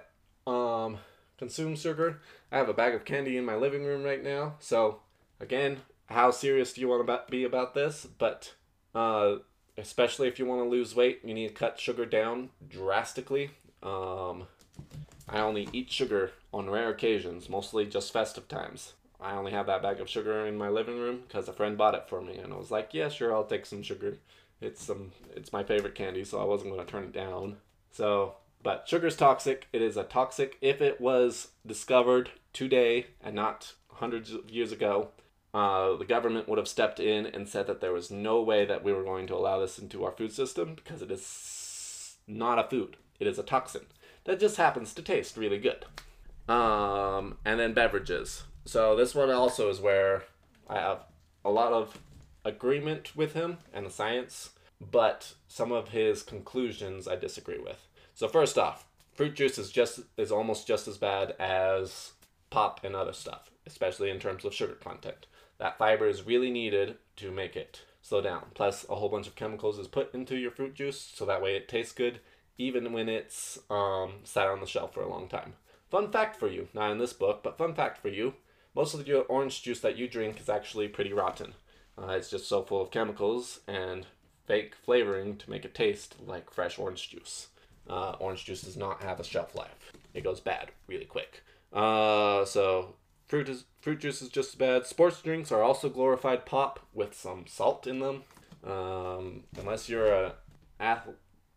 um, 0.47 0.99
consume 1.38 1.77
sugar. 1.77 2.21
I 2.51 2.59
have 2.59 2.69
a 2.69 2.75
bag 2.75 2.95
of 2.95 3.05
candy 3.05 3.37
in 3.37 3.45
my 3.45 3.55
living 3.55 3.85
room 3.85 4.03
right 4.03 4.23
now. 4.23 4.55
So, 4.59 5.01
again, 5.38 5.79
how 6.07 6.31
serious 6.31 6.73
do 6.73 6.81
you 6.81 6.88
want 6.88 7.07
to 7.07 7.21
be 7.31 7.45
about 7.45 7.75
this? 7.75 8.07
But 8.19 8.55
uh, 8.95 9.37
especially 9.77 10.29
if 10.29 10.38
you 10.38 10.47
want 10.47 10.62
to 10.62 10.69
lose 10.69 10.95
weight, 10.95 11.21
you 11.25 11.35
need 11.35 11.49
to 11.49 11.55
cut 11.55 11.79
sugar 11.79 12.07
down 12.07 12.51
drastically. 12.69 13.51
Um, 13.83 14.47
I 15.29 15.40
only 15.40 15.69
eat 15.73 15.90
sugar 15.90 16.33
on 16.53 16.71
rare 16.71 16.90
occasions, 16.90 17.49
mostly 17.49 17.87
just 17.87 18.12
festive 18.12 18.49
times. 18.49 18.95
I 19.21 19.33
only 19.33 19.53
have 19.53 19.66
that 19.66 19.83
bag 19.83 20.01
of 20.01 20.09
sugar 20.09 20.47
in 20.47 20.59
my 20.59 20.69
living 20.69 20.99
room 20.99 21.23
because 21.27 21.49
a 21.49 21.53
friend 21.53 21.77
bought 21.77 21.95
it 21.95 22.09
for 22.09 22.21
me, 22.21 22.37
and 22.37 22.53
I 22.53 22.57
was 22.57 22.71
like, 22.71 22.92
"Yeah, 22.92 23.09
sure, 23.09 23.35
I'll 23.35 23.45
take 23.45 23.66
some 23.66 23.83
sugar." 23.83 24.19
It's 24.61 24.85
some, 24.85 25.12
it's 25.35 25.53
my 25.53 25.62
favorite 25.62 25.95
candy, 25.95 26.25
so 26.25 26.40
I 26.40 26.45
wasn't 26.45 26.73
going 26.73 26.85
to 26.85 26.90
turn 26.90 27.05
it 27.05 27.12
down. 27.12 27.57
So 27.90 28.37
but 28.66 28.88
sugar 28.88 29.07
is 29.07 29.14
toxic. 29.14 29.69
It 29.73 29.81
is 29.81 29.97
a 29.97 30.03
toxic. 30.03 30.59
If 30.61 30.81
it 30.81 31.01
was 31.01 31.51
discovered 31.64 32.31
today 32.53 33.07
and 33.23 33.37
not 33.37 33.75
hundreds 33.88 34.33
of 34.33 34.51
years 34.51 34.73
ago, 34.73 35.11
uh, 35.57 35.97
the 35.97 36.05
government 36.05 36.47
would 36.47 36.59
have 36.59 36.69
stepped 36.69 37.01
in 37.01 37.25
and 37.25 37.49
said 37.49 37.66
that 37.66 37.81
there 37.81 37.92
was 37.92 38.11
no 38.11 38.42
way 38.42 38.66
that 38.66 38.85
we 38.85 38.92
were 38.92 39.03
going 39.03 39.27
to 39.27 39.35
allow 39.35 39.59
this 39.59 39.79
into 39.79 40.05
our 40.05 40.12
food 40.12 40.31
system 40.31 40.75
because 40.75 41.01
it 41.01 41.11
is 41.11 42.16
not 42.29 42.59
a 42.59 42.69
food. 42.69 42.99
It 43.19 43.27
is 43.27 43.38
a 43.38 43.42
toxin 43.42 43.87
that 44.25 44.38
just 44.38 44.59
happens 44.59 44.92
to 44.92 45.03
taste 45.03 45.38
really 45.38 45.57
good. 45.57 45.87
Um, 46.47 47.38
and 47.47 47.59
then 47.59 47.73
beverages. 47.73 48.42
So 48.66 48.95
this 48.97 49.14
one 49.14 49.31
also 49.31 49.71
is 49.71 49.81
where 49.81 50.25
I 50.69 50.75
have 50.75 51.07
a 51.42 51.51
lot 51.51 51.73
of 51.73 52.03
agreement 52.45 53.16
with 53.16 53.33
him 53.33 53.57
and 53.73 53.87
the 53.87 53.90
science, 53.90 54.51
but 54.79 55.33
some 55.49 55.73
of 55.73 55.88
his 55.88 56.23
conclusions 56.23 57.09
I 57.09 57.16
disagree 57.16 57.59
with. 57.59 57.88
So 58.14 58.29
first 58.29 58.59
off, 58.59 58.85
fruit 59.14 59.35
juice 59.35 59.57
is 59.57 59.71
just 59.71 60.01
is 60.19 60.31
almost 60.31 60.66
just 60.66 60.87
as 60.87 60.99
bad 60.99 61.35
as 61.38 62.12
pop 62.51 62.85
and 62.85 62.95
other 62.95 63.14
stuff, 63.14 63.51
especially 63.66 64.11
in 64.11 64.19
terms 64.19 64.45
of 64.45 64.53
sugar 64.53 64.75
content. 64.75 65.27
That 65.59 65.79
fiber 65.79 66.07
is 66.07 66.27
really 66.27 66.51
needed 66.51 66.97
to 67.16 67.31
make 67.31 67.57
it 67.57 67.83
slow 68.03 68.21
down. 68.21 68.47
Plus, 68.55 68.87
a 68.88 68.95
whole 68.95 69.09
bunch 69.09 69.27
of 69.27 69.35
chemicals 69.35 69.79
is 69.79 69.88
put 69.88 70.14
into 70.14 70.37
your 70.37 70.51
fruit 70.51 70.75
juice, 70.75 71.01
so 71.14 71.25
that 71.25 71.42
way 71.42 71.57
it 71.57 71.69
tastes 71.69 71.92
good, 71.92 72.21
even 72.59 72.92
when 72.92 73.09
it's 73.09 73.59
um, 73.71 74.14
sat 74.25 74.49
on 74.49 74.61
the 74.61 74.66
shelf 74.66 74.95
for 74.95 75.03
a 75.03 75.09
long 75.09 75.29
time. 75.29 75.55
Fun 75.90 76.11
fact 76.11 76.37
for 76.37 76.49
you, 76.49 76.69
not 76.75 76.90
in 76.90 76.99
this 76.99 77.12
book, 77.12 77.42
but 77.42 77.59
fun 77.59 77.75
fact 77.75 77.99
for 77.99 78.09
you: 78.09 78.35
most 78.75 78.95
of 78.95 79.07
your 79.07 79.23
orange 79.25 79.62
juice 79.62 79.81
that 79.81 79.97
you 79.97 80.09
drink 80.09 80.40
is 80.40 80.49
actually 80.49 80.88
pretty 80.88 81.12
rotten. 81.12 81.55
Uh, 81.97 82.12
it's 82.12 82.31
just 82.31 82.49
so 82.49 82.62
full 82.62 82.83
of 82.83 82.90
chemicals 82.90 83.61
and 83.66 84.07
fake 84.47 84.75
flavoring 84.75 85.37
to 85.37 85.51
make 85.51 85.64
it 85.64 85.75
taste 85.75 86.16
like 86.25 86.51
fresh 86.51 86.79
orange 86.79 87.11
juice 87.11 87.49
uh, 87.88 88.12
orange 88.19 88.45
juice 88.45 88.62
does 88.62 88.77
not 88.77 89.03
have 89.03 89.21
a 89.21 89.25
shelf 89.25 89.55
life. 89.55 89.92
It 90.14 90.25
goes 90.25 90.40
bad 90.40 90.71
really 90.87 91.05
quick. 91.05 91.42
Uh, 91.73 92.45
so 92.45 92.95
fruit 93.27 93.49
is 93.49 93.65
fruit 93.81 94.01
juice 94.01 94.23
is 94.23 94.29
just 94.29 94.51
as 94.51 94.55
bad. 94.55 94.87
Sports 94.87 95.21
drinks 95.21 95.53
are 95.53 95.62
also 95.62 95.89
glorified 95.89 96.47
pop 96.47 96.81
with 96.93 97.15
some 97.15 97.47
salt 97.47 97.87
in 97.87 98.01
them. 98.01 98.23
Um, 98.65 99.45
unless 99.59 99.89
you're 99.89 100.12
a 100.12 100.35
ath- 100.81 101.09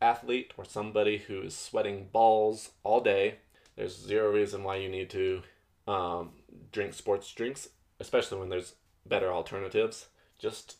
athlete 0.01 0.53
or 0.57 0.65
somebody 0.65 1.17
who 1.17 1.41
is 1.41 1.55
sweating 1.55 2.09
balls 2.11 2.71
all 2.83 3.01
day, 3.01 3.39
there's 3.75 3.97
zero 3.97 4.31
reason 4.31 4.63
why 4.63 4.75
you 4.77 4.89
need 4.89 5.09
to 5.11 5.41
um, 5.87 6.31
drink 6.71 6.93
sports 6.93 7.31
drinks, 7.31 7.69
especially 7.99 8.39
when 8.39 8.49
there's 8.49 8.75
better 9.05 9.31
alternatives. 9.31 10.07
Just 10.37 10.77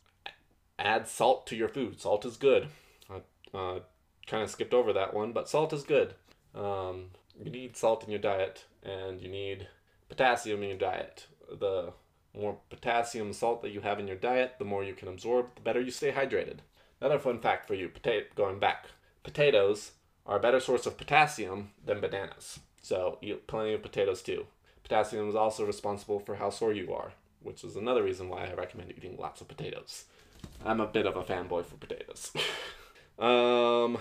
add 0.77 1.07
salt 1.07 1.47
to 1.47 1.55
your 1.55 1.67
food. 1.67 1.99
Salt 1.99 2.25
is 2.25 2.37
good. 2.37 2.67
I 3.09 3.57
uh, 3.57 3.79
kind 4.27 4.43
of 4.43 4.49
skipped 4.49 4.73
over 4.73 4.93
that 4.93 5.13
one, 5.13 5.33
but 5.33 5.49
salt 5.49 5.73
is 5.73 5.83
good. 5.83 6.13
Um, 6.55 7.07
you 7.43 7.49
need 7.49 7.75
salt 7.75 8.03
in 8.03 8.11
your 8.11 8.19
diet, 8.19 8.65
and 8.83 9.21
you 9.21 9.29
need 9.29 9.67
potassium 10.09 10.63
in 10.63 10.69
your 10.69 10.77
diet. 10.77 11.27
The 11.49 11.93
more 12.35 12.57
potassium 12.69 13.33
salt 13.33 13.61
that 13.61 13.71
you 13.71 13.81
have 13.81 13.99
in 13.99 14.07
your 14.07 14.17
diet, 14.17 14.55
the 14.59 14.65
more 14.65 14.83
you 14.83 14.93
can 14.93 15.07
absorb, 15.07 15.55
the 15.55 15.61
better 15.61 15.81
you 15.81 15.91
stay 15.91 16.11
hydrated. 16.11 16.57
Another 16.99 17.19
fun 17.19 17.39
fact 17.39 17.67
for 17.67 17.75
you, 17.75 17.89
potato 17.89 18.25
going 18.35 18.59
back, 18.59 18.87
potatoes 19.23 19.91
are 20.25 20.37
a 20.37 20.41
better 20.41 20.59
source 20.59 20.85
of 20.85 20.97
potassium 20.97 21.71
than 21.85 22.01
bananas. 22.01 22.59
So 22.81 23.17
eat 23.21 23.47
plenty 23.47 23.73
of 23.73 23.81
potatoes 23.81 24.21
too. 24.21 24.45
Potassium 24.83 25.29
is 25.29 25.35
also 25.35 25.65
responsible 25.65 26.19
for 26.19 26.35
how 26.35 26.49
sore 26.49 26.73
you 26.73 26.93
are. 26.93 27.13
which 27.41 27.63
is 27.63 27.77
another 27.77 28.03
reason 28.03 28.27
why 28.27 28.45
I 28.45 28.53
recommend 28.53 28.91
eating 28.91 29.15
lots 29.17 29.39
of 29.39 29.47
potatoes. 29.47 30.03
I'm 30.65 30.81
a 30.81 30.87
bit 30.87 31.05
of 31.05 31.15
a 31.15 31.23
fanboy 31.23 31.63
for 31.65 31.77
potatoes. 31.77 32.33
um, 33.19 33.97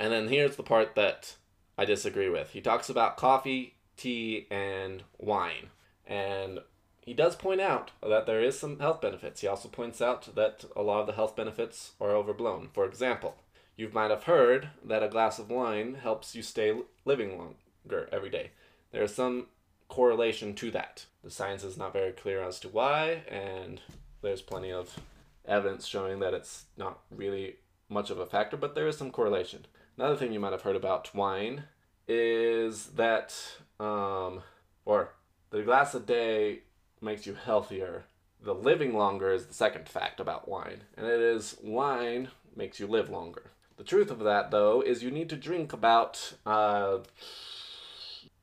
and 0.00 0.12
then 0.12 0.26
here's 0.26 0.56
the 0.56 0.64
part 0.64 0.96
that 0.96 1.36
I 1.78 1.84
disagree 1.84 2.28
with. 2.28 2.50
He 2.50 2.60
talks 2.60 2.90
about 2.90 3.16
coffee, 3.16 3.76
tea, 4.00 4.46
and 4.50 5.04
wine. 5.18 5.68
And 6.06 6.60
he 7.02 7.14
does 7.14 7.36
point 7.36 7.60
out 7.60 7.90
that 8.02 8.26
there 8.26 8.42
is 8.42 8.58
some 8.58 8.78
health 8.78 9.00
benefits. 9.00 9.40
He 9.40 9.46
also 9.46 9.68
points 9.68 10.00
out 10.00 10.34
that 10.34 10.64
a 10.74 10.82
lot 10.82 11.00
of 11.00 11.06
the 11.06 11.12
health 11.12 11.36
benefits 11.36 11.92
are 12.00 12.10
overblown. 12.10 12.68
For 12.72 12.84
example, 12.84 13.36
you 13.76 13.90
might 13.92 14.10
have 14.10 14.24
heard 14.24 14.70
that 14.84 15.02
a 15.02 15.08
glass 15.08 15.38
of 15.38 15.50
wine 15.50 15.94
helps 16.02 16.34
you 16.34 16.42
stay 16.42 16.74
living 17.04 17.38
longer 17.38 18.08
every 18.12 18.30
day. 18.30 18.50
There 18.92 19.02
is 19.02 19.14
some 19.14 19.46
correlation 19.88 20.54
to 20.54 20.70
that. 20.70 21.06
The 21.24 21.30
science 21.30 21.64
is 21.64 21.76
not 21.76 21.92
very 21.92 22.12
clear 22.12 22.42
as 22.42 22.60
to 22.60 22.68
why, 22.68 23.22
and 23.28 23.80
there's 24.22 24.42
plenty 24.42 24.72
of 24.72 24.98
evidence 25.46 25.86
showing 25.86 26.20
that 26.20 26.34
it's 26.34 26.64
not 26.76 27.00
really 27.10 27.56
much 27.88 28.10
of 28.10 28.18
a 28.18 28.26
factor, 28.26 28.56
but 28.56 28.74
there 28.74 28.86
is 28.86 28.96
some 28.96 29.10
correlation. 29.10 29.66
Another 29.96 30.16
thing 30.16 30.32
you 30.32 30.40
might 30.40 30.52
have 30.52 30.62
heard 30.62 30.76
about 30.76 31.14
wine 31.14 31.64
is 32.06 32.86
that, 32.86 33.34
um, 33.80 34.42
or 34.84 35.14
the 35.50 35.62
glass 35.62 35.94
a 35.94 36.00
day 36.00 36.60
makes 37.00 37.26
you 37.26 37.34
healthier. 37.34 38.04
The 38.42 38.54
living 38.54 38.94
longer 38.94 39.32
is 39.32 39.46
the 39.46 39.54
second 39.54 39.88
fact 39.88 40.20
about 40.20 40.48
wine, 40.48 40.82
and 40.96 41.06
it 41.06 41.20
is 41.20 41.56
wine 41.62 42.28
makes 42.54 42.78
you 42.78 42.86
live 42.86 43.10
longer. 43.10 43.50
The 43.76 43.84
truth 43.84 44.10
of 44.10 44.20
that, 44.20 44.50
though, 44.50 44.82
is 44.82 45.02
you 45.02 45.10
need 45.10 45.30
to 45.30 45.36
drink 45.36 45.72
about 45.72 46.34
uh, 46.44 46.98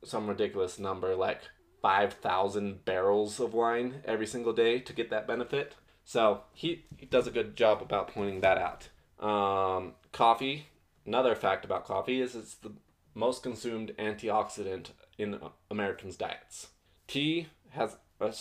some 0.04 0.28
ridiculous 0.28 0.80
number, 0.80 1.15
like 1.15 1.41
5,000 1.82 2.84
barrels 2.86 3.39
of 3.39 3.54
wine 3.54 4.02
every 4.06 4.28
single 4.28 4.54
day 4.54 4.80
to 4.80 4.93
get 4.93 5.10
that 5.12 5.28
benefit. 5.28 5.76
So 6.04 6.41
he, 6.54 6.86
he 6.95 7.06
does 7.06 7.28
a 7.28 7.32
good 7.32 7.56
job 7.56 7.82
about 7.82 8.10
pointing 8.10 8.41
that 8.41 8.58
out. 8.58 8.89
Um, 9.23 9.93
coffee, 10.12 10.67
another 11.06 11.36
fact 11.36 11.65
about 11.65 11.86
coffee 11.86 12.21
is 12.21 12.36
it's 12.36 12.56
the 12.56 12.71
most 13.17 13.41
consumed 13.43 13.93
antioxidant 13.97 14.91
in 15.17 15.39
Americans' 15.71 16.15
diets. 16.15 16.67
Tea 17.08 17.47
has 17.71 17.97
a, 18.21 18.34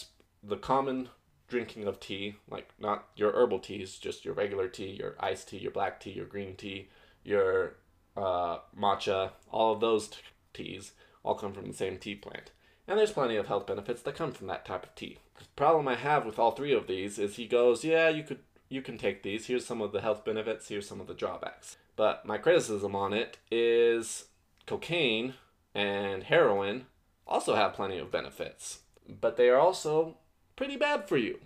the 0.43 0.57
common 0.57 1.09
drinking 1.49 1.87
of 1.87 1.99
tea, 1.99 2.37
like 2.51 2.69
not 2.79 3.07
your 3.17 3.33
herbal 3.33 3.61
teas, 3.61 3.97
just 3.97 4.25
your 4.25 4.35
regular 4.35 4.69
tea, 4.69 4.91
your 4.91 5.15
iced 5.19 5.49
tea, 5.49 5.59
your 5.59 5.71
black 5.71 5.99
tea, 5.99 6.11
your 6.11 6.27
green 6.27 6.55
tea, 6.57 6.89
your 7.25 7.77
uh, 8.17 8.59
matcha, 8.79 9.31
all 9.51 9.73
of 9.73 9.81
those 9.81 10.09
t- 10.09 10.19
teas 10.53 10.93
all 11.25 11.35
come 11.35 11.53
from 11.53 11.67
the 11.67 11.75
same 11.75 11.97
tea 11.99 12.15
plant. 12.15 12.51
And 12.87 12.99
there's 12.99 13.13
plenty 13.13 13.37
of 13.37 13.47
health 13.47 13.67
benefits 13.67 14.03
that 14.03 14.15
come 14.15 14.33
from 14.33 14.47
that 14.49 14.65
type 14.65 14.85
of 14.85 14.95
tea. 14.95 15.19
The 15.39 15.45
problem 15.57 15.89
I 15.89 15.97
have 15.97 16.25
with 16.25 16.39
all 16.39 16.53
three 16.53 16.73
of 16.73 16.87
these 16.87 17.19
is 17.19 17.37
he 17.37 17.47
goes, 17.47 17.85
yeah, 17.85 18.09
you 18.09 18.23
could 18.23 18.41
you 18.69 18.83
can 18.83 18.99
take 18.99 19.23
these. 19.23 19.47
Here's 19.47 19.65
some 19.65 19.81
of 19.81 19.93
the 19.93 20.01
health 20.01 20.25
benefits, 20.25 20.69
here's 20.69 20.89
some 20.89 21.01
of 21.01 21.07
the 21.07 21.15
drawbacks. 21.15 21.77
But 21.95 22.27
my 22.27 22.37
criticism 22.37 22.95
on 22.95 23.13
it 23.13 23.39
is 23.51 24.27
cocaine 24.67 25.35
and 25.75 26.25
heroin 26.25 26.87
also 27.27 27.55
have 27.55 27.75
plenty 27.75 27.99
of 27.99 28.11
benefits, 28.11 28.81
but 29.09 29.37
they 29.37 29.49
are 29.49 29.59
also 29.59 30.17
pretty 30.57 30.77
bad 30.77 31.09
for 31.09 31.17
you. 31.17 31.39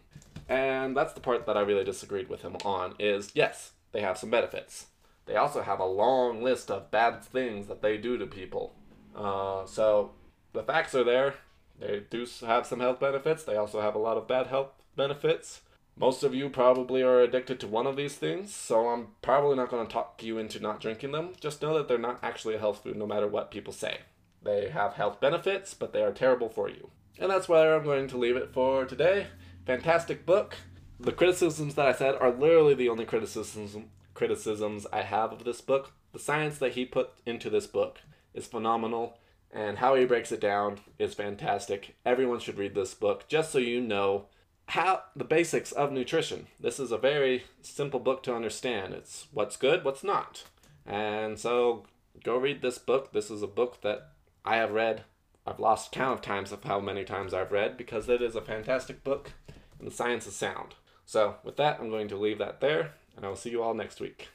And 0.49 0.97
that's 0.97 1.13
the 1.13 1.21
part 1.21 1.47
that 1.47 1.57
I 1.57 1.61
really 1.61 1.85
disagreed 1.85 2.29
with 2.29 2.43
him 2.43 2.57
on 2.65 2.95
is 2.99 3.31
yes, 3.35 3.73
they 3.93 4.01
have 4.01 4.19
some 4.19 4.31
benefits. 4.31 4.87
They 5.27 5.37
also 5.37 5.63
have 5.63 5.79
a 5.79 5.85
long 5.85 6.43
list 6.43 6.71
of 6.71 6.91
bad 6.91 7.23
things 7.23 7.69
that 7.69 7.83
they 7.83 7.97
do 7.97 8.19
to 8.19 8.27
people. 8.27 8.75
Uh, 9.15 9.65
so 9.67 10.13
the 10.53 10.63
facts 10.63 10.95
are 10.95 11.05
there. 11.05 11.35
They 11.79 12.03
do 12.11 12.27
have 12.47 12.67
some 12.67 12.81
health 12.81 13.01
benefits. 13.01 13.45
They 13.45 13.57
also 13.57 13.81
have 13.81 13.95
a 13.95 13.99
lot 13.99 14.17
of 14.17 14.27
bad 14.27 14.49
health 14.49 14.73
benefits. 14.97 15.61
Most 16.01 16.23
of 16.23 16.35
you 16.35 16.49
probably 16.49 17.03
are 17.03 17.21
addicted 17.21 17.61
to 17.61 17.67
one 17.67 17.87
of 17.87 17.95
these 17.95 18.15
things, 18.15 18.55
so 18.55 18.89
I'm 18.89 19.09
probably 19.21 19.55
not 19.55 19.69
going 19.69 19.87
to 19.87 19.93
talk 19.93 20.23
you 20.23 20.39
into 20.39 20.59
not 20.59 20.81
drinking 20.81 21.13
them. 21.13 21.35
Just 21.39 21.61
know 21.61 21.77
that 21.77 21.89
they're 21.89 21.99
not 21.99 22.21
actually 22.23 22.55
a 22.55 22.59
health 22.59 22.83
food 22.83 22.97
no 22.97 23.07
matter 23.07 23.29
what 23.29 23.51
people 23.51 23.75
say. 23.75 23.99
They 24.43 24.71
have 24.71 24.95
health 24.95 25.21
benefits, 25.21 25.75
but 25.75 25.93
they 25.93 26.03
are 26.03 26.11
terrible 26.11 26.49
for 26.49 26.71
you. 26.71 26.89
And 27.19 27.31
that's 27.31 27.51
where 27.51 27.77
I'm 27.77 27.85
going 27.85 28.09
to 28.09 28.17
leave 28.17 28.37
it 28.37 28.55
for 28.55 28.87
today. 28.87 29.27
Fantastic 29.67 30.25
book. 30.25 30.57
The 30.99 31.13
criticisms 31.13 31.75
that 31.75 31.89
I 31.89 31.93
said 31.93 32.15
are 32.15 32.33
literally 32.33 32.73
the 32.73 32.89
only 32.89 33.05
criticisms 33.05 33.77
criticisms 34.15 34.87
I 34.91 35.03
have 35.03 35.33
of 35.33 35.45
this 35.45 35.61
book. 35.61 35.93
The 36.15 36.19
science 36.19 36.57
that 36.59 36.73
he 36.73 36.87
put 36.87 37.11
into 37.27 37.51
this 37.51 37.67
book 37.67 37.99
is 38.33 38.47
phenomenal, 38.47 39.19
and 39.53 39.77
how 39.77 39.97
he 39.97 40.07
breaks 40.07 40.33
it 40.33 40.41
down 40.41 40.79
is 40.99 41.13
fantastic. 41.13 41.97
Everyone 42.07 42.41
should 42.41 42.57
read 42.57 42.75
this 42.75 42.95
book 42.95 43.29
just 43.29 43.53
so 43.53 43.59
you 43.59 43.83
know 43.83 44.29
how 44.71 45.03
the 45.17 45.25
basics 45.25 45.73
of 45.73 45.91
nutrition. 45.91 46.47
This 46.61 46.79
is 46.79 46.93
a 46.93 46.99
very 46.99 47.45
simple 47.61 47.99
book 47.99 48.23
to 48.23 48.35
understand. 48.35 48.95
It's 48.95 49.27
what's 49.33 49.57
good, 49.57 49.85
what's 49.85 50.05
not. 50.05 50.45
And 50.87 51.39
so 51.39 51.87
go 52.23 52.37
read 52.37 52.63
this 52.63 52.79
book. 52.79 53.13
This 53.13 53.31
is 53.31 53.43
a 53.43 53.49
book 53.49 53.81
that 53.83 54.11
I 54.45 54.57
have 54.57 54.71
read. 54.71 55.03
I've 55.45 55.59
lost 55.59 55.91
count 55.91 56.21
of 56.21 56.23
times 56.23 56.53
of 56.53 56.63
how 56.63 56.79
many 56.79 57.05
times 57.05 57.35
I've 57.35 57.51
read 57.51 57.77
because 57.77 58.09
it 58.09 58.23
is 58.23 58.37
a 58.37 58.41
fantastic 58.41 59.03
book 59.03 59.33
and 59.79 59.89
the 59.89 59.95
science 59.95 60.27
is 60.29 60.37
sound. 60.37 60.77
So 61.05 61.37
with 61.43 61.57
that, 61.57 61.81
I'm 61.81 61.91
going 61.91 62.09
to 62.09 62.17
leave 62.17 62.39
that 62.39 62.61
there 62.61 62.93
and 63.17 63.25
I 63.25 63.29
will 63.29 63.37
see 63.37 63.51
you 63.51 63.63
all 63.63 63.75
next 63.75 64.01
week. 64.01 64.29